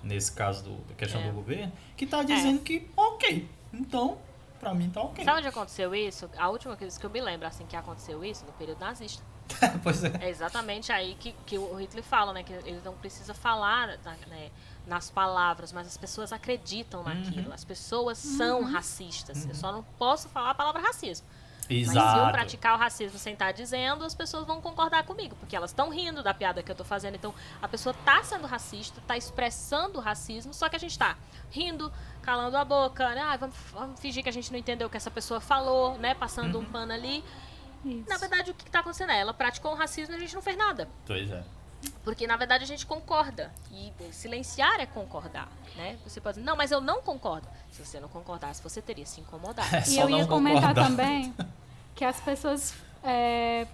[0.04, 1.30] nesse caso do, da questão É.
[1.30, 3.50] do governo, que tá dizendo que ok.
[3.74, 4.20] Então,
[4.60, 5.26] pra mim tá ok.
[5.26, 6.30] Sabe onde aconteceu isso?
[6.38, 9.24] A última vez que eu me lembro, assim, que aconteceu isso, no período nazista.
[9.82, 10.12] pois é.
[10.22, 12.44] É exatamente aí que, que o Hitler fala, né?
[12.44, 14.52] Que ele não precisa falar né,
[14.86, 17.48] nas palavras, mas as pessoas acreditam naquilo.
[17.48, 17.54] Uhum.
[17.54, 19.46] As pessoas são racistas.
[19.46, 21.26] Eu só não posso falar a palavra racismo.
[21.70, 22.32] Mas se eu Exato.
[22.34, 26.22] praticar o racismo sem estar dizendo, as pessoas vão concordar comigo, porque elas estão rindo
[26.22, 27.16] da piada que eu tô fazendo.
[27.16, 31.18] Então, a pessoa tá sendo racista, tá expressando o racismo, só que a gente tá
[31.50, 31.92] rindo,
[32.22, 33.22] calando a boca, né?
[33.22, 36.14] Ah, vamos, vamos fingir que a gente não entendeu o que essa pessoa falou, né?
[36.14, 37.24] Passando um pano ali.
[37.86, 38.10] Isso.
[38.10, 40.42] Na verdade, o que tá acontecendo é, ela praticou o racismo e a gente não
[40.42, 40.90] fez nada.
[41.06, 41.44] Pois é.
[42.04, 43.52] Porque, na verdade, a gente concorda.
[43.72, 45.98] E silenciar é concordar, né?
[46.06, 47.48] Você pode dizer, não, mas eu não concordo.
[47.72, 49.76] Se você não concordasse, você teria se incomodado.
[49.76, 50.86] É E eu ia comentar concordar.
[50.90, 51.34] também
[51.96, 52.74] que as pessoas.
[53.04, 53.68] é,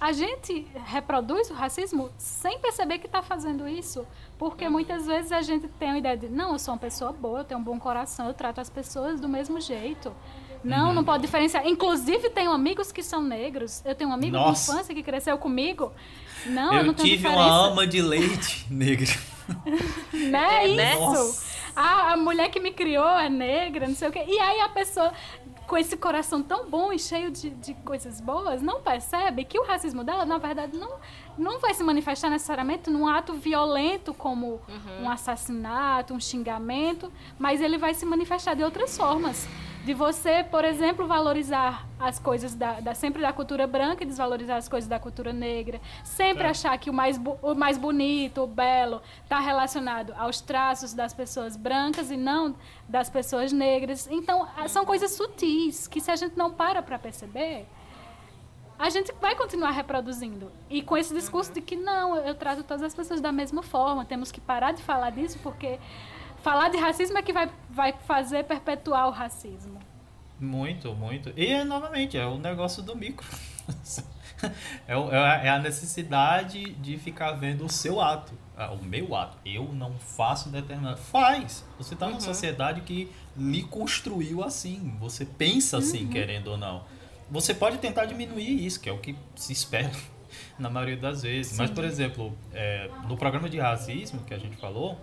[0.00, 4.06] a gente reproduz o racismo sem perceber que está fazendo isso.
[4.38, 4.72] Porque Uhum.
[4.72, 7.44] muitas vezes a gente tem a ideia de, não, eu sou uma pessoa boa, eu
[7.44, 10.14] tenho um bom coração, eu trato as pessoas do mesmo jeito.
[10.64, 10.94] Não, Uhum.
[10.94, 11.66] não pode diferenciar.
[11.66, 13.82] Inclusive, tenho amigos que são negros.
[13.84, 14.72] Eu tenho um amigo Nossa.
[14.72, 15.92] de infância que cresceu comigo.
[16.46, 17.40] Não, eu, eu não tenho tive diferença.
[17.42, 19.06] uma ama de leite negra.
[20.12, 20.64] Né?
[20.64, 20.92] É, né?
[20.94, 21.00] Isso.
[21.00, 21.48] Nossa.
[21.74, 24.24] A, a mulher que me criou é negra, não sei o quê.
[24.26, 25.12] E aí a pessoa,
[25.66, 29.64] com esse coração tão bom e cheio de, de coisas boas, não percebe que o
[29.64, 30.90] racismo dela, na verdade, não,
[31.38, 34.60] não vai se manifestar necessariamente num ato violento como
[35.00, 39.48] um assassinato, um xingamento, mas ele vai se manifestar de outras formas.
[39.88, 44.58] De você, por exemplo, valorizar as coisas da, da- sempre da cultura branca e desvalorizar
[44.58, 45.80] as coisas da cultura negra.
[46.04, 46.50] Sempre É.
[46.50, 51.56] achar que o mais, o mais bonito, o belo, está relacionado aos traços das pessoas
[51.56, 52.54] brancas e não
[52.86, 54.06] das pessoas negras.
[54.10, 57.66] Então, são coisas sutis que se a gente não para para perceber,
[58.78, 60.52] a gente vai continuar reproduzindo.
[60.68, 64.04] E com esse discurso de que não, eu trato todas as pessoas da mesma forma,
[64.04, 65.78] temos que parar de falar disso porque
[66.42, 69.78] falar de racismo é que vai, vai fazer perpetuar o racismo.
[70.40, 71.32] Muito, muito.
[71.36, 73.26] E, é, novamente, é o negócio do micro.
[74.86, 78.32] é, é a- é a necessidade de ficar vendo o seu ato.
[78.56, 79.36] Ah, O meu ato.
[79.44, 80.98] Eu não faço determinado.
[80.98, 81.64] Faz.
[81.78, 84.96] Você está numa sociedade que lhe construiu assim.
[85.00, 86.84] Você pensa assim, querendo ou não.
[87.30, 89.90] Você pode tentar diminuir isso, que é o que se espera
[90.58, 91.56] na maioria das vezes.
[91.58, 94.98] Mas, por exemplo, é, no programa de racismo que a gente falou,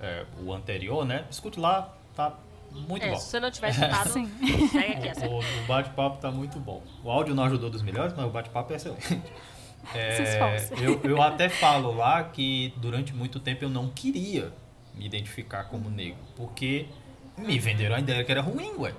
[0.00, 1.24] é, o anterior, né?
[1.30, 2.34] Escute lá, tá
[2.72, 3.16] muito É, bom.
[3.18, 4.30] se você não tiver escutado, Sim.
[4.70, 5.08] segue aqui.
[5.08, 6.82] essa- O, o bate-papo tá muito bom.
[7.02, 9.20] O áudio não ajudou dos melhores, mas o bate-papo é excelente.
[9.94, 14.52] É, eu, eu até falo lá que durante muito tempo eu não queria
[14.94, 16.86] me identificar como negro, porque
[17.38, 18.92] me venderam a ideia que era ruim, ué.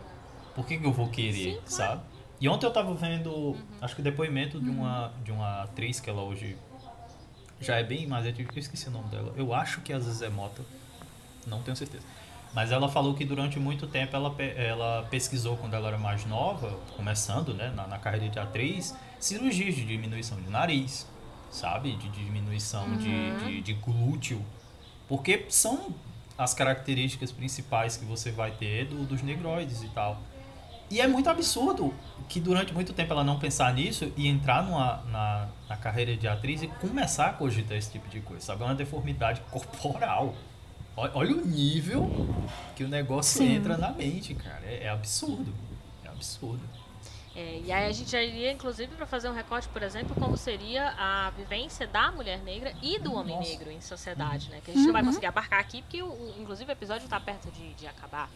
[0.56, 1.68] Por que, que eu vou querer, Sim, claro.
[1.68, 2.02] sabe?
[2.42, 6.24] E ontem eu tava vendo, acho que depoimento de uma, de uma atriz que ela
[6.24, 6.58] hoje
[7.60, 9.34] já é bem mais antiga, eu esqueci o nome dela.
[9.36, 10.64] Eu acho que é a Zezé Mota,
[11.48, 12.04] não tenho certeza.
[12.54, 16.80] Mas ela falou que durante muito tempo ela, ela pesquisou quando ela era mais nova,
[16.96, 21.08] começando né, na, na carreira de atriz, cirurgias de diminuição de nariz,
[21.52, 21.96] sabe?
[21.96, 22.98] De diminuição uhum.
[22.98, 24.44] de, de, de glúteo.
[25.08, 25.94] Porque são
[26.38, 30.20] as características principais que você vai ter do, dos negroides e tal.
[30.90, 31.94] E é muito absurdo
[32.28, 36.28] que durante muito tempo ela não pensar nisso e entrar numa, na, na carreira de
[36.28, 38.64] atriz e começar a cogitar esse tipo de coisa, sabe?
[38.64, 40.34] É uma deformidade corporal.
[41.00, 42.10] Olha o nível
[42.76, 43.56] que o negócio Sim.
[43.56, 44.66] entra na mente, cara.
[44.66, 45.54] É, é absurdo.
[46.04, 46.62] É absurdo.
[47.36, 50.36] É, e aí a gente já iria, inclusive, para fazer um recorte, por exemplo, como
[50.36, 53.50] seria a vivência da mulher negra e do homem Nossa.
[53.50, 54.60] negro em sociedade, né?
[54.64, 54.88] Que a gente uhum.
[54.88, 55.08] não vai uhum.
[55.08, 58.30] conseguir abarcar aqui, porque, o, inclusive, o episódio está perto de, de acabar.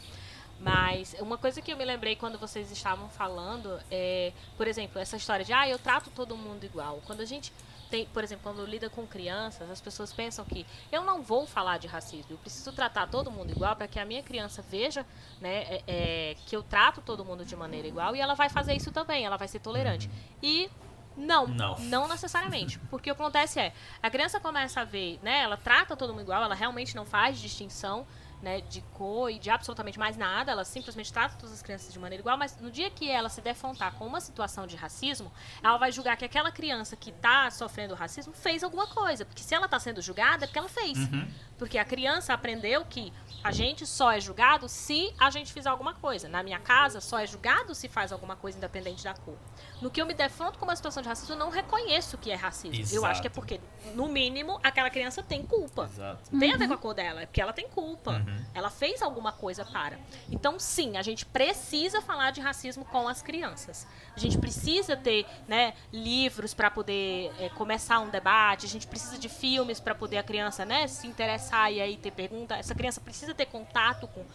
[0.59, 5.17] Mas uma coisa que eu me lembrei quando vocês estavam falando é, por exemplo, essa
[5.17, 7.01] história de, ah, eu trato todo mundo igual.
[7.05, 7.51] Quando a gente
[7.93, 11.77] tem, por exemplo, quando lida com crianças, as pessoas pensam que eu não vou falar
[11.77, 15.05] de racismo, eu preciso tratar todo mundo igual para que a minha criança veja
[15.39, 18.73] né, é, é, que eu trato todo mundo de maneira igual e ela vai fazer
[18.73, 20.09] isso também, ela vai ser tolerante.
[20.41, 20.71] E
[21.15, 22.79] não, não, não necessariamente.
[22.89, 26.23] Porque o que acontece é, a criança começa a ver, né, ela trata todo mundo
[26.23, 28.07] igual, ela realmente não faz distinção
[28.43, 31.97] né, de cor e de absolutamente mais nada, ela simplesmente trata todas as crianças de
[31.97, 35.31] maneira igual, mas no dia que ela se defrontar com uma situação de racismo,
[35.63, 39.55] ela vai julgar que aquela criança que está sofrendo racismo fez alguma coisa, porque se
[39.55, 40.97] ela está sendo julgada é porque ela fez.
[40.97, 41.27] Uhum.
[41.57, 45.93] Porque a criança aprendeu que a gente só é julgado se a gente fizer alguma
[45.93, 46.27] coisa.
[46.27, 49.37] Na minha casa, só é julgado se faz alguma coisa independente da cor.
[49.81, 52.35] No que eu me defronto com uma situação de racismo, eu não reconheço que é
[52.35, 52.81] racismo.
[52.81, 52.95] Exato.
[52.95, 53.61] Eu acho que é porque,
[53.95, 55.89] no mínimo, aquela criança tem culpa.
[55.93, 56.37] Exato.
[56.37, 56.55] Tem uhum.
[56.55, 58.11] a ver com a cor dela, é porque ela tem culpa.
[58.11, 58.32] Uhum.
[58.53, 59.99] Ela fez alguma coisa para.
[60.29, 63.87] Então, sim, a gente precisa falar de racismo com as crianças.
[64.15, 69.17] A gente precisa ter né, livros para poder é, começar um debate, a gente precisa
[69.17, 72.55] de filmes para poder a criança né, se interessar e aí ter pergunta.
[72.55, 74.25] Essa criança precisa ter contato com,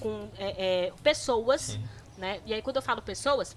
[0.00, 1.78] com é, é, pessoas.
[2.16, 2.40] Né?
[2.44, 3.56] E aí, quando eu falo pessoas,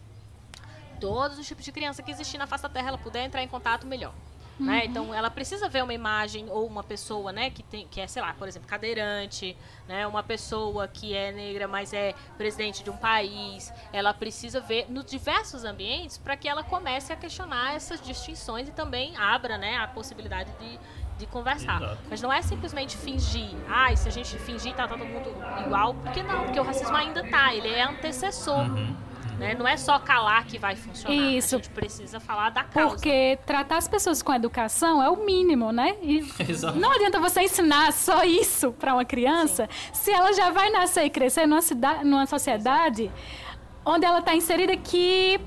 [1.00, 3.48] todos os tipos de criança que existir na face da Terra, ela puder entrar em
[3.48, 4.14] contato, melhor.
[4.62, 4.74] Né?
[4.74, 4.78] Uhum.
[4.78, 4.86] Né?
[4.86, 8.22] Então, ela precisa ver uma imagem ou uma pessoa, né, que tem, que é, sei
[8.22, 12.98] lá, por exemplo, cadeirante, né, uma pessoa que é negra, mas é presidente de um
[12.98, 13.74] país.
[13.92, 18.72] Ela precisa ver nos diversos ambientes para que ela comece a questionar essas distinções e
[18.72, 20.80] também abra, né, a possibilidade de,
[21.18, 21.82] de conversar.
[21.82, 22.02] Exato.
[22.10, 23.50] Mas não é simplesmente fingir.
[23.68, 25.30] Ah, se a gente fingir tá todo mundo
[25.66, 26.46] igual, porque não?
[26.46, 28.60] Porque o racismo ainda tá, ele é antecessor.
[28.60, 29.11] Uhum
[29.42, 29.56] né?
[29.56, 31.16] Não é só calar que vai funcionar.
[31.16, 31.56] Isso.
[31.56, 32.96] A gente precisa falar da causa.
[32.96, 35.98] Porque tratar as pessoas com educação é o mínimo, né?
[36.02, 36.22] E
[36.80, 40.04] não adianta você ensinar só isso para uma criança Sim.
[40.04, 43.60] se ela já vai nascer e crescer numa, cidade, numa sociedade Exato.
[43.84, 45.42] onde ela está inserida que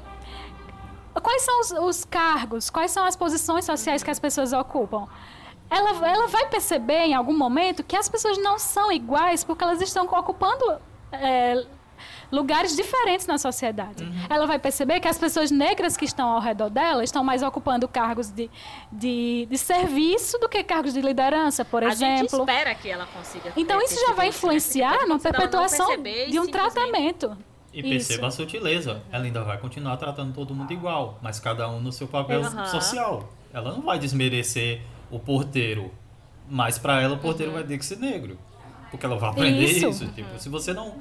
[1.23, 5.07] quais são os, os, cargos, quais são as posições sociais que as pessoas ocupam.
[5.71, 9.81] Ela, ela vai perceber em algum momento que as pessoas não são iguais porque elas
[9.81, 10.65] estão ocupando
[11.13, 11.65] é,
[12.35, 14.03] lugares diferentes na sociedade.
[14.03, 14.27] Uhum.
[14.29, 17.87] Ela vai perceber que as pessoas negras que estão ao redor dela estão mais ocupando
[17.87, 18.51] cargos de,
[18.91, 22.15] de, de serviço do que cargos de liderança, por a exemplo.
[22.15, 23.53] A gente espera que ela consiga.
[23.57, 27.37] Então isso já vai influenciar na perpetuação de um tratamento.
[27.73, 28.43] E perceba Isso.
[28.43, 29.03] a sutileza.
[29.11, 32.67] Ela ainda vai continuar tratando todo mundo igual, mas cada um no seu papel uhum.
[32.67, 33.29] social.
[33.53, 35.91] Ela não vai desmerecer o porteiro,
[36.49, 37.59] mas para ela o porteiro uhum.
[37.59, 38.39] vai ter que ser negro.
[38.93, 39.89] Porque ela vai aprender isso.
[39.89, 40.07] isso.
[40.13, 40.95] Tipo, se você não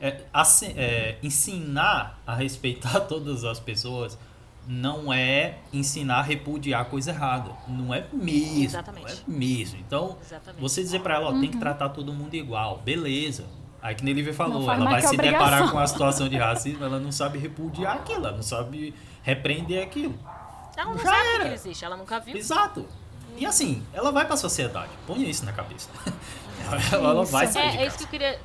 [0.00, 4.18] é, assim, é, ensinar a respeitar todas as pessoas
[4.66, 7.50] não é ensinar a repudiar coisa errada.
[7.66, 8.62] Não é mesmo.
[8.62, 9.24] Exatamente.
[9.26, 9.80] Não é mesmo.
[9.80, 10.60] Então, Exatamente.
[10.60, 11.40] você dizer para ela, ó, uhum.
[11.40, 11.60] tem que uhum.
[11.60, 12.78] tratar todo mundo igual.
[12.78, 13.46] Beleza.
[13.82, 15.32] Aí que Nelívia falou, ela vai se obrigação.
[15.32, 19.82] deparar com a situação de racismo, ela não sabe repudiar aquilo, ela não sabe repreender
[19.82, 20.14] aquilo.
[20.76, 21.48] Ela não Já sabe era.
[21.48, 22.36] que existe, ela nunca viu.
[22.36, 22.86] Exato.
[23.36, 24.90] E assim, ela vai para a sociedade.
[25.06, 25.88] Põe isso na cabeça.
[26.92, 27.84] ela, ela vai sair é, de casa.
[27.84, 28.38] É isso que eu queria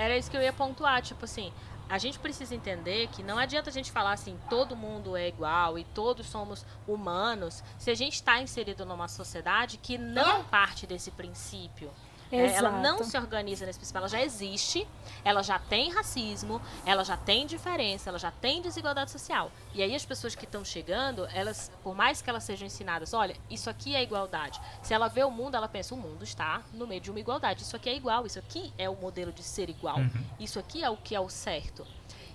[0.00, 1.52] era isso que eu ia pontuar, tipo assim,
[1.86, 5.78] a gente precisa entender que não adianta a gente falar assim, todo mundo é igual
[5.78, 11.10] e todos somos humanos, se a gente está inserido numa sociedade que não parte desse
[11.10, 11.90] princípio.
[12.30, 14.86] É, ela não se organiza nesse princípio, ela já existe,
[15.24, 19.50] ela já tem racismo, ela já tem diferença, ela já tem desigualdade social.
[19.74, 23.36] E aí as pessoas que estão chegando, elas, por mais que elas sejam ensinadas, olha,
[23.50, 24.60] isso aqui é igualdade.
[24.82, 27.62] Se ela vê o mundo, ela pensa, o mundo está no meio de uma igualdade.
[27.62, 29.98] Isso aqui é igual, isso aqui é o modelo de ser igual.
[29.98, 30.24] Uhum.
[30.38, 31.86] Isso aqui é o que é o certo.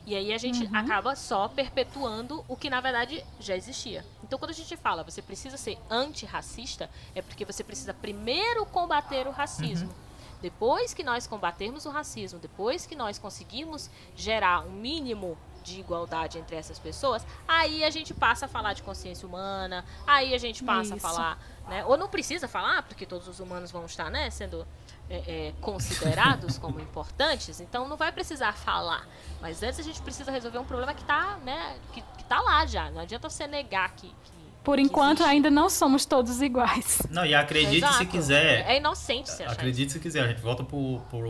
[0.06, 0.76] E aí a gente uhum.
[0.76, 4.06] acaba só perpetuando o que na verdade já existia.
[4.24, 9.28] Então quando a gente fala você precisa ser antirracista, é porque você precisa primeiro combater
[9.28, 9.90] o racismo.
[9.90, 10.06] Uhum.
[10.42, 16.38] Depois que nós combatermos o racismo, depois que nós conseguirmos gerar um mínimo de igualdade
[16.38, 20.64] entre essas pessoas, aí a gente passa a falar de consciência humana, aí a gente
[20.64, 21.08] passa Isso.
[21.08, 21.84] a falar, né?
[21.86, 24.68] Ou não precisa falar, porque todos os humanos vão estar, né, sendo
[25.10, 29.08] é, é, considerados como importantes, então não vai precisar falar.
[29.42, 32.66] Mas antes a gente precisa resolver um problema que está, né, que, que tá lá
[32.66, 32.90] já.
[32.90, 34.08] Não adianta você negar que.
[34.08, 34.32] que
[34.64, 35.30] Por que enquanto, existe.
[35.30, 37.02] ainda não somos todos iguais.
[37.10, 37.98] Não, e acredite Exato.
[37.98, 38.66] se quiser.
[38.68, 41.30] É inocente você achar Acredite se quiser, a gente volta pro, pro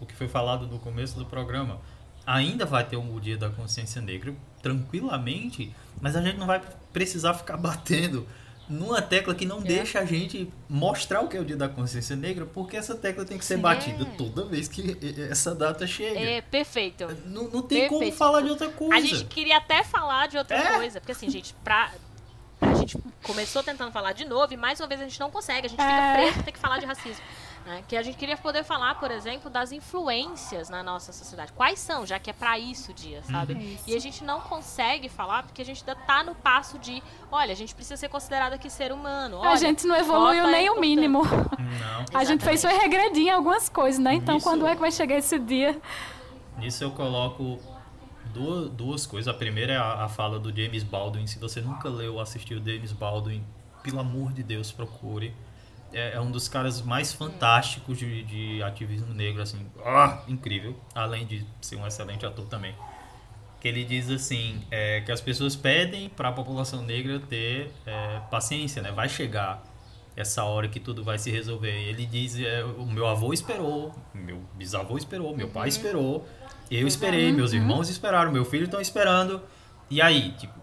[0.00, 1.80] o que foi falado no começo do programa.
[2.26, 6.60] Ainda vai ter um dia da consciência negra, tranquilamente, mas a gente não vai
[6.92, 8.26] precisar ficar batendo
[8.68, 12.16] numa tecla que não deixa a gente mostrar o que é o dia da consciência
[12.16, 13.60] negra, porque essa tecla tem que ser Sim.
[13.62, 14.96] batida toda vez que
[15.30, 16.18] essa data chega.
[16.18, 17.06] É, perfeito.
[17.26, 18.16] Não, não tem como Perfeito.
[18.16, 18.94] falar de outra coisa.
[18.94, 20.74] A gente queria até falar de outra É?
[20.76, 21.92] coisa, porque assim, gente, pra.
[22.60, 25.66] A gente começou tentando falar de novo e mais uma vez a gente não consegue,
[25.66, 25.84] a gente É.
[25.84, 27.22] fica preso por ter que falar de racismo.
[27.64, 27.82] Né?
[27.88, 31.52] Que a gente queria poder falar, por exemplo, das influências na nossa sociedade.
[31.52, 33.54] Quais são, já que é pra isso o dia, sabe?
[33.54, 33.76] Uhum.
[33.86, 37.52] E a gente não consegue falar porque a gente ainda tá no passo de, olha,
[37.52, 39.36] a gente precisa ser considerado aqui ser humano.
[39.42, 40.80] a olha, gente não evoluiu é nem o importante.
[40.80, 41.22] mínimo.
[41.24, 42.04] Não.
[42.14, 42.82] A gente fez Exatamente.
[42.96, 44.14] regredir em algumas coisas, né?
[44.14, 44.46] Então, Isso.
[44.46, 45.80] quando é que vai chegar esse dia?
[46.58, 47.58] Nisso eu coloco
[48.32, 49.32] duas, duas coisas.
[49.32, 51.26] A primeira é a, a fala do James Baldwin.
[51.26, 53.44] Se você nunca leu ou assistiu James Baldwin,
[53.82, 55.34] pelo amor de Deus, procure.
[55.94, 60.76] É, é um dos caras mais fantásticos de, de ativismo negro, assim, ah, incrível.
[60.94, 62.74] Além de ser um excelente ator também.
[63.60, 68.20] Que ele diz assim, é, que as pessoas pedem para a população negra ter é,
[68.30, 68.92] paciência, né?
[68.92, 69.62] Vai chegar
[70.16, 71.72] essa hora que tudo vai se resolver.
[71.72, 76.26] Ele diz, é, o meu avô esperou, meu bisavô esperou, meu pai esperou,
[76.70, 79.40] eu esperei, meus irmãos esperaram, meu filho estão esperando.
[79.90, 80.54] E aí, tipo,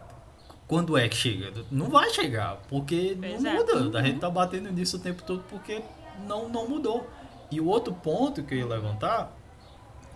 [0.72, 1.52] quando é que chega?
[1.70, 3.54] Não vai chegar, porque Pois não é.
[3.56, 4.00] muda.
[4.00, 5.84] A gente tá batendo nisso o tempo todo porque
[6.26, 7.10] não, não mudou.
[7.52, 9.36] E o outro ponto que eu ia levantar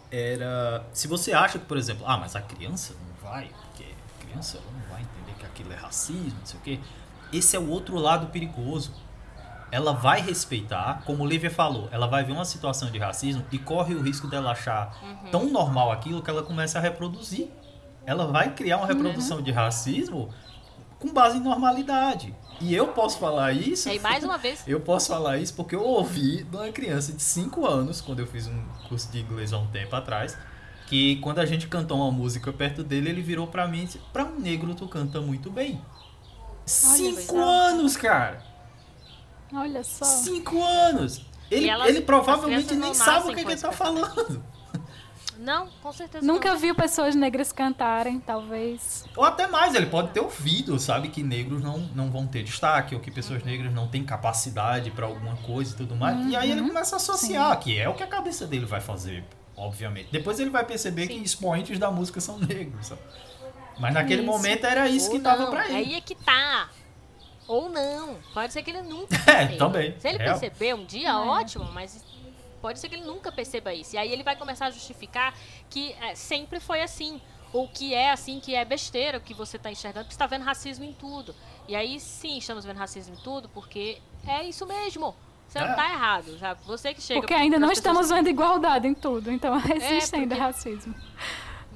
[0.09, 4.25] era se você acha que, por exemplo, ah, mas a criança não vai, porque a
[4.25, 6.79] criança não vai entender que aquilo é racismo, não sei o quê.
[7.33, 8.93] Esse é o outro lado perigoso.
[9.71, 13.57] Ela vai respeitar, como o Lívia falou, ela vai ver uma situação de racismo e
[13.59, 15.31] corre o risco dela achar Uhum.
[15.31, 17.49] tão normal aquilo que ela começa a reproduzir.
[18.05, 20.29] Ela vai criar uma reprodução de racismo
[20.99, 22.33] com base em normalidade.
[22.61, 23.89] E eu posso falar isso.
[23.89, 27.21] E mais uma vez, Eu posso falar isso porque eu ouvi de uma criança de
[27.21, 30.37] 5 anos, quando eu fiz um curso de inglês há um tempo atrás,
[30.87, 34.01] que quando a gente cantou uma música perto dele, ele virou pra mim e disse:
[34.13, 35.81] Pra um negro, tu canta muito bem.
[36.65, 38.41] Cinco anos, cara!
[39.53, 40.05] Olha só.
[40.05, 41.21] Cinco anos!
[41.51, 44.43] Ele, elas- ele provavelmente nem sabe o que, que ele tá falando.
[45.45, 46.59] Não, com certeza Nunca não.
[46.59, 49.05] viu pessoas negras cantarem, talvez.
[49.15, 52.93] Ou até mais, ele pode ter ouvido, sabe, que negros não, não vão ter destaque,
[52.95, 53.49] ou que pessoas Uhum.
[53.49, 56.17] negras não têm capacidade pra alguma coisa e tudo mais.
[56.29, 56.57] E aí Uhum.
[56.57, 59.23] ele começa a associar, que é o que a cabeça dele vai fazer,
[59.55, 60.09] obviamente.
[60.11, 61.19] Depois ele vai perceber Sim.
[61.19, 62.87] que expoentes da música são negros.
[62.87, 63.01] sabe?
[63.79, 64.31] Mas naquele Isso.
[64.31, 65.75] momento era isso Ou que tava não, pra ele.
[65.77, 66.69] Aí é que tá.
[67.47, 68.15] Ou não.
[68.33, 69.93] Pode ser que ele nunca É, também.
[69.99, 70.25] Se ele É.
[70.25, 71.13] perceber um dia, É.
[71.13, 72.03] ótimo, mas
[72.65, 73.95] pode ser que ele nunca perceba isso.
[73.95, 75.33] E aí ele vai começar a justificar
[75.69, 77.21] que é, sempre foi assim.
[77.53, 80.27] Ou que é assim, que é besteira o que você está enxergando, porque você está
[80.27, 81.33] vendo racismo em tudo.
[81.69, 85.15] E aí sim, estamos vendo racismo em tudo, porque é isso mesmo.
[85.47, 85.75] Você não É.
[85.75, 86.59] tá errado, sabe?
[86.65, 87.21] Você que chega.
[87.21, 90.95] Porque ainda não pessoas- estamos vendo igualdade em tudo, então existe ainda É, porque- racismo.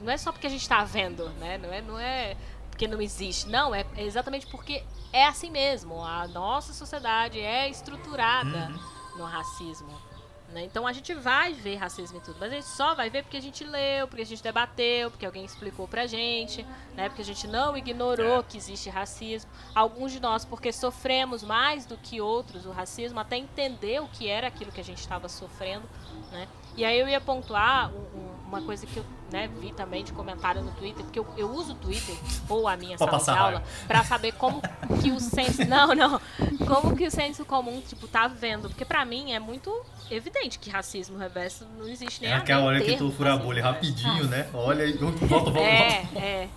[0.03, 1.57] Não é só porque a gente tá vendo, né?
[1.57, 2.35] Não é, não é
[2.71, 3.47] porque não existe.
[3.47, 6.03] Não, é exatamente porque é assim mesmo.
[6.03, 8.69] A nossa sociedade é estruturada
[9.13, 9.17] Uhum.
[9.19, 10.08] no racismo.
[10.53, 10.63] Né?
[10.63, 13.37] Então a gente vai ver racismo e tudo, mas a gente só vai ver porque
[13.37, 16.63] a gente leu, porque a gente debateu, porque alguém explicou pra gente,
[16.95, 17.09] né?
[17.09, 18.43] Porque a gente não ignorou É.
[18.43, 19.49] que existe racismo.
[19.75, 24.27] Alguns de nós porque sofremos mais do que outros o racismo, até entender o que
[24.27, 25.87] era aquilo que a gente estava sofrendo,
[26.31, 26.47] né?
[26.77, 30.11] E aí eu ia pontuar um- um- uma coisa que eu né, vi também de
[30.11, 32.15] comentário no Twitter, porque eu, eu uso o Twitter
[32.49, 34.59] ou a minha sala de aula pra saber como
[35.03, 35.63] que o senso.
[35.69, 36.19] Não, não.
[36.67, 38.69] Como que o senso comum, tipo, tá vendo.
[38.69, 39.71] Porque pra mim é muito
[40.09, 43.47] evidente que racismo reverso não existe nem É aquela hora que tu fura a racismo
[43.47, 44.49] bolha rapidinho, né?
[44.51, 45.59] Olha e volta, volta, volta.
[45.69, 46.49] É, é.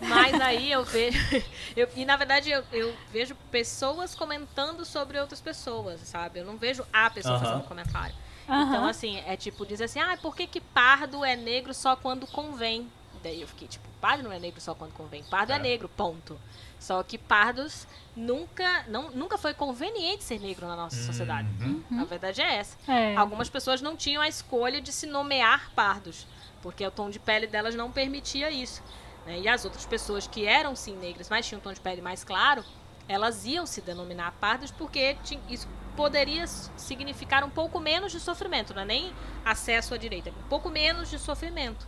[0.00, 1.16] Mas aí eu vejo.
[1.76, 6.40] eu- e na verdade eu, eu vejo pessoas comentando sobre outras pessoas, sabe?
[6.40, 7.44] Eu não vejo a pessoa Aham.
[7.44, 8.14] fazendo comentário.
[8.50, 8.68] Aham.
[8.68, 12.26] Então, assim, é tipo, diz assim, ah, por que, que pardo é negro só quando
[12.26, 12.90] convém?
[13.22, 15.22] Daí eu fiquei, tipo, pardo não é negro só quando convém.
[15.24, 15.58] Pardo é, É.
[15.58, 16.38] negro, ponto.
[16.78, 17.86] Só que pardos
[18.16, 21.48] nunca, não, nunca foi conveniente ser negro na nossa sociedade.
[21.60, 22.00] Uhum.
[22.00, 22.76] A verdade é essa.
[22.90, 23.14] É.
[23.16, 26.26] Algumas pessoas não tinham a escolha de se nomear pardos,
[26.62, 28.82] porque o tom de pele delas não permitia isso.
[29.26, 29.38] né?
[29.40, 32.24] E as outras pessoas que eram sim negras, mas tinham um tom de pele mais
[32.24, 32.64] claro,
[33.06, 35.16] elas iam se denominar pardos porque
[35.50, 35.68] isso
[36.00, 39.12] poderia significar um pouco menos de sofrimento, não é nem
[39.44, 41.86] acesso à direita, um pouco menos de sofrimento.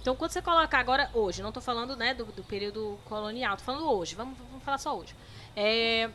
[0.00, 3.66] Então, quando você colocar agora hoje, não estou falando né, do, do período colonial, estou
[3.66, 5.14] falando hoje, vamos, vamos falar só hoje.
[5.54, 6.10] É,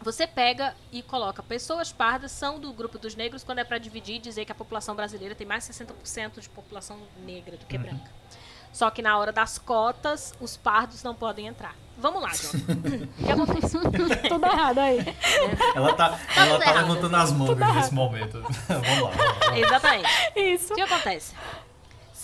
[0.00, 4.16] você pega e coloca pessoas pardas são do grupo dos negros quando é para dividir
[4.16, 7.76] e dizer que a população brasileira tem mais de 60% de população negra do que
[7.76, 7.82] Uhum.
[7.82, 8.10] branca.
[8.72, 11.76] Só que na hora das cotas, os pardos não podem entrar.
[12.00, 12.56] Vamos lá, Jota.
[12.56, 13.78] o que acontece?
[14.28, 14.98] Tudo errado aí.
[15.74, 16.88] Ela tá, ela tá errado.
[16.88, 18.42] levantando as mãos nesse momento.
[18.68, 19.10] vamos lá.
[19.10, 19.58] Vamos lá.
[19.58, 20.08] Exatamente.
[20.36, 20.72] Isso.
[20.72, 21.34] O que acontece?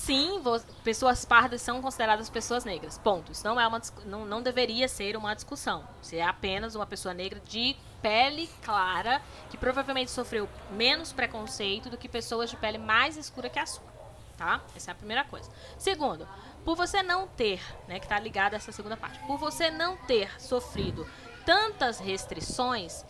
[0.07, 0.41] Sim,
[0.85, 2.97] pessoas pardas são consideradas pessoas negras.
[2.97, 3.33] Ponto.
[3.33, 5.83] Isso não é uma não, não deveria ser uma discussão.
[6.01, 9.21] Você é apenas uma pessoa negra de pele clara
[9.51, 13.83] que provavelmente sofreu menos preconceito do que pessoas de pele mais escura que a sua.
[14.37, 14.61] Tá?
[14.77, 15.51] Essa é a primeira coisa.
[15.77, 16.29] Segundo,
[16.67, 19.97] por você não ter, né, que tá ligado a essa segunda parte, por você não
[19.97, 21.07] ter sofrido
[21.45, 23.05] tantas restrições,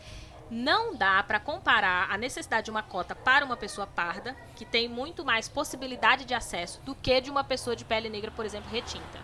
[0.51, 4.89] não dá para comparar a necessidade de uma cota para uma pessoa parda, que tem
[4.89, 8.71] muito mais possibilidade de acesso, do que de uma pessoa de pele negra, por exemplo,
[8.71, 9.19] retinta.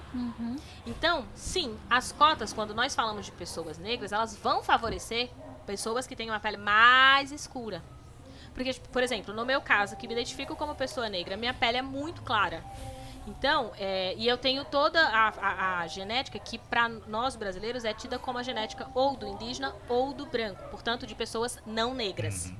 [0.86, 5.28] Então, sim, as cotas, quando nós falamos de pessoas negras, elas vão favorecer
[5.66, 7.82] pessoas que têm uma pele mais escura.
[8.54, 11.82] Porque, por exemplo, no meu caso, que me identifico como pessoa negra, minha pele é
[11.82, 12.64] muito clara.
[13.26, 17.94] Então, é, e eu tenho toda a, a- a genética que para nós brasileiros é
[17.94, 22.52] tida como a genética ou do indígena ou do branco, portanto, de pessoas não negras.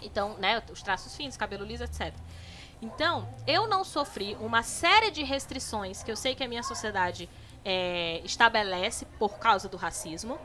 [0.00, 2.14] Então, né, os traços finos, cabelo liso, etc.
[2.80, 7.28] Então, eu não sofri uma série de restrições que eu sei que a minha sociedade
[7.64, 10.38] é, estabelece por causa do racismo.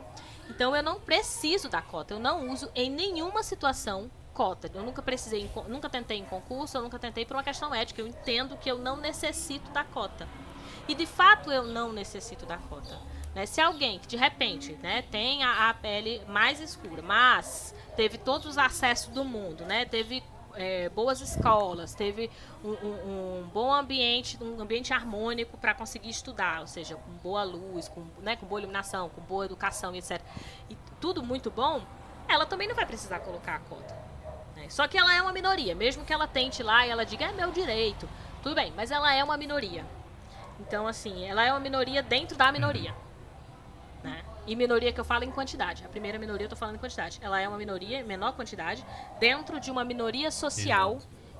[0.50, 2.12] Então, eu não preciso da cota.
[2.14, 4.70] Eu não uso em nenhuma situação cota.
[4.74, 8.02] Eu nunca precisei, nunca tentei em concurso, eu nunca tentei por uma questão ética.
[8.02, 10.28] Eu entendo que eu não necessito da cota.
[10.86, 12.96] E de fato eu não necessito da cota.
[13.34, 13.46] Né?
[13.46, 18.46] Se alguém que de repente né, tem a, a pele mais escura, mas teve todos
[18.46, 20.22] os acessos do mundo, né, teve
[20.54, 22.30] é, boas escolas, teve
[22.64, 27.42] um, um- um bom ambiente, um ambiente harmônico para conseguir estudar, ou seja, com boa
[27.42, 30.20] luz, com, né, com boa iluminação, com boa educação, etc.
[30.70, 31.82] E tudo muito bom,
[32.28, 33.95] ela também não vai precisar colocar a cota.
[34.68, 37.32] Só que ela é uma minoria, mesmo que ela tente lá e ela diga é
[37.32, 38.08] meu direito,
[38.42, 39.84] tudo bem, mas ela é uma minoria.
[40.60, 42.94] Então, assim, ela é uma minoria dentro da minoria.
[44.02, 44.22] Né?
[44.46, 45.84] E minoria que eu falo em quantidade.
[45.84, 47.18] A primeira minoria eu tô falando em quantidade.
[47.20, 48.84] Ela é uma minoria em menor quantidade
[49.18, 50.98] dentro de uma minoria social,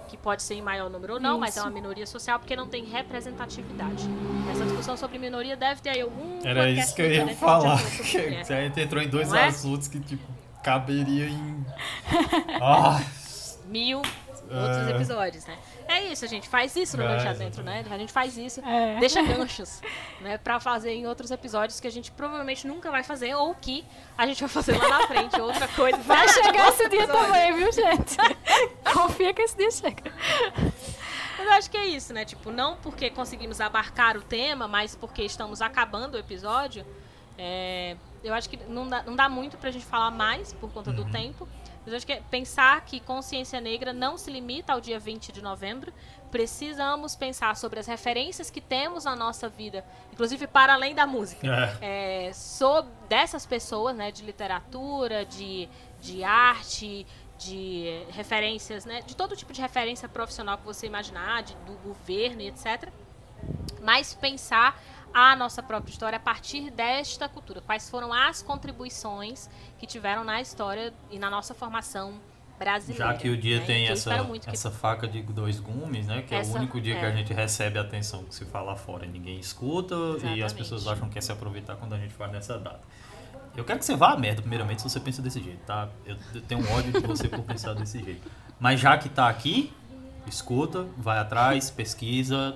[0.08, 1.68] que pode ser em maior número ou não, mas é Isso.
[1.68, 4.04] uma minoria social porque não tem representatividade.
[4.50, 6.40] Essa discussão sobre minoria deve ter aí algum.
[6.44, 7.78] Era isso que eu ia falar.
[7.78, 9.46] gente entrou em dois Não é?
[9.46, 10.24] assuntos que, tipo,
[10.70, 11.64] caberia em.
[12.60, 13.00] Ah,
[13.66, 14.90] Mil outros É.
[14.94, 15.56] episódios, né?
[15.88, 17.84] É isso, a gente faz isso no É, Gancho Dentro, né?
[17.90, 18.98] A gente faz isso, É.
[19.00, 19.80] deixa ganchos,
[20.20, 20.38] né?
[20.38, 23.84] Pra fazer em outros episódios que a gente provavelmente nunca vai fazer, ou que
[24.18, 25.96] a gente vai fazer lá na frente, outra coisa.
[25.98, 27.26] Vai chegar esse dia Episódio.
[27.26, 28.16] também, viu, gente?
[28.92, 30.12] Confia que esse dia chega.
[31.38, 32.24] Mas eu acho que é isso, né?
[32.24, 36.84] Tipo, não porque conseguimos abarcar o tema, mas porque estamos acabando o episódio.
[37.38, 37.96] é,
[38.26, 41.04] eu acho que não dá, não dá muito pra gente falar mais por conta do
[41.10, 41.48] tempo.
[41.86, 45.40] Mas acho que é pensar que consciência negra não se limita ao dia 20 de
[45.40, 45.92] novembro.
[46.32, 51.46] Precisamos pensar sobre as referências que temos na nossa vida, inclusive para além da música
[51.80, 52.26] é.
[52.26, 55.68] é, sobre dessas pessoas, né, de literatura, de,
[56.00, 57.06] de arte,
[57.38, 62.42] de referências, né, de todo tipo de referência profissional que você imaginar, de, do governo
[62.42, 62.88] e etc.
[63.80, 64.82] Mas pensar
[65.18, 67.62] a nossa própria história a partir desta cultura.
[67.62, 69.48] Quais foram as contribuições
[69.78, 72.20] que tiveram na história e na nossa formação
[72.58, 73.12] brasileira.
[73.12, 73.64] Já que o dia né?
[73.66, 76.20] tem Que essa, muito que essa faca de dois gumes, né?
[76.22, 77.08] Que é Essa- o único dia que é.
[77.08, 80.54] a gente recebe atenção que se fala fora e ninguém escuta e as Exatamente.
[80.56, 82.80] pessoas acham que é se aproveitar quando a gente faz nessa data.
[83.56, 85.88] Eu quero que você vá à merda, primeiramente, se você pensa desse jeito, tá?
[86.04, 88.30] Eu eu tenho um ódio de você por pensar desse jeito.
[88.60, 89.72] Mas já que tá aqui,
[90.26, 92.54] escuta, vai atrás, pesquisa,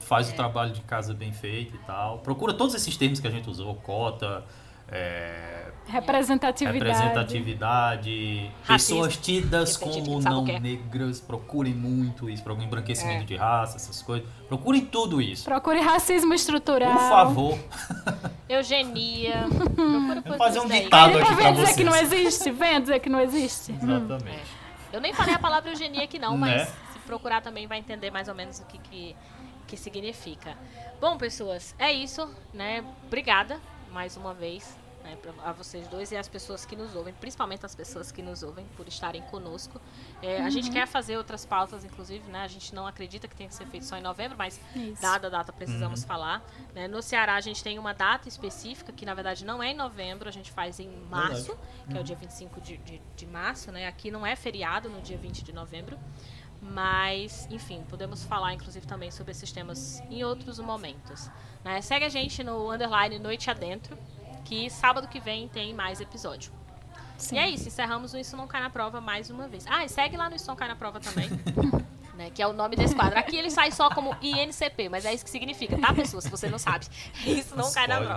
[0.00, 0.32] faz É.
[0.32, 2.18] o trabalho de casa bem feito e tal.
[2.18, 4.44] Procura todos esses termos que a gente usou, cota,
[4.88, 6.78] é, Representatividade.
[6.84, 10.58] representatividade, pessoas tidas como não é.
[10.60, 13.26] negras, procurem muito isso, procurem embranquecimento É.
[13.26, 14.28] de raça, essas coisas.
[14.48, 15.44] Procurem tudo isso.
[15.44, 16.92] Procure racismo estrutural.
[16.92, 17.58] Por favor.
[18.48, 19.46] Eugenia.
[19.48, 22.12] Procura por fazer um ditado aqui vai pra dizer que não vocês.
[22.12, 22.50] existe.
[22.50, 23.72] Venha dizer que não existe.
[23.82, 24.62] Exatamente.
[24.92, 26.58] Eu nem falei a palavra eugenia aqui não, Né?
[26.58, 29.16] mas se procurar também vai entender mais ou menos o que, que,
[29.72, 30.54] que significa.
[31.00, 32.84] Bom, pessoas, é isso, né?
[33.06, 33.58] Obrigada
[33.90, 37.64] mais uma vez né, pra- a vocês dois e as pessoas que nos ouvem, principalmente
[37.66, 39.80] as pessoas que nos ouvem, por estarem conosco.
[40.22, 42.42] É, A gente quer fazer outras pautas, inclusive, né?
[42.42, 45.00] A gente não acredita que tenha que ser feito só em novembro, mas Isso.
[45.02, 46.40] dada a data precisamos falar.
[46.74, 46.86] né?
[46.86, 50.28] No Ceará a gente tem uma data específica, que na verdade não é em novembro,
[50.28, 51.58] a gente faz em março,
[51.90, 53.86] que é o dia 25 de, de, de março, né?
[53.88, 55.98] Aqui não é feriado no dia 20 de novembro.
[56.62, 61.28] Mas, enfim, podemos falar inclusive também sobre esses temas em outros momentos.
[61.64, 61.80] Né?
[61.82, 63.98] Segue a gente no underline Noite Adentro,
[64.44, 66.52] que sábado que vem tem mais episódio.
[67.18, 67.36] Sim.
[67.36, 69.64] E é isso, encerramos o Isso Não Cai na Prova mais uma vez.
[69.68, 71.28] Ah, e segue lá no Isso Não Cai na Prova também.
[72.14, 73.18] né, que é o nome desse quadro.
[73.18, 76.20] Aqui ele sai só como INCP, mas é isso que significa, tá, pessoa?
[76.20, 76.86] Se você não sabe.
[77.24, 78.14] Isso não cai na Spoiler.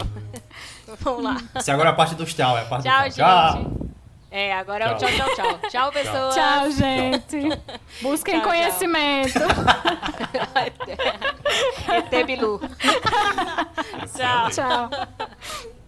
[0.86, 0.98] prova.
[1.02, 1.62] Vamos lá.
[1.62, 3.54] Se agora é a parte dos tchau, é a parte Tchau, do tchau.
[3.58, 3.95] gente.
[4.38, 5.30] É, agora é o tchau, Tchau.
[5.34, 5.70] tchau, tchau.
[5.70, 6.36] Tchau, pessoas.
[6.36, 7.40] Tchau, gente.
[8.02, 8.52] Busquem Tchau, tchau.
[8.52, 9.40] conhecimento.
[11.88, 12.60] ET Bilu.
[14.14, 14.50] tchau.
[14.52, 15.72] Tchau.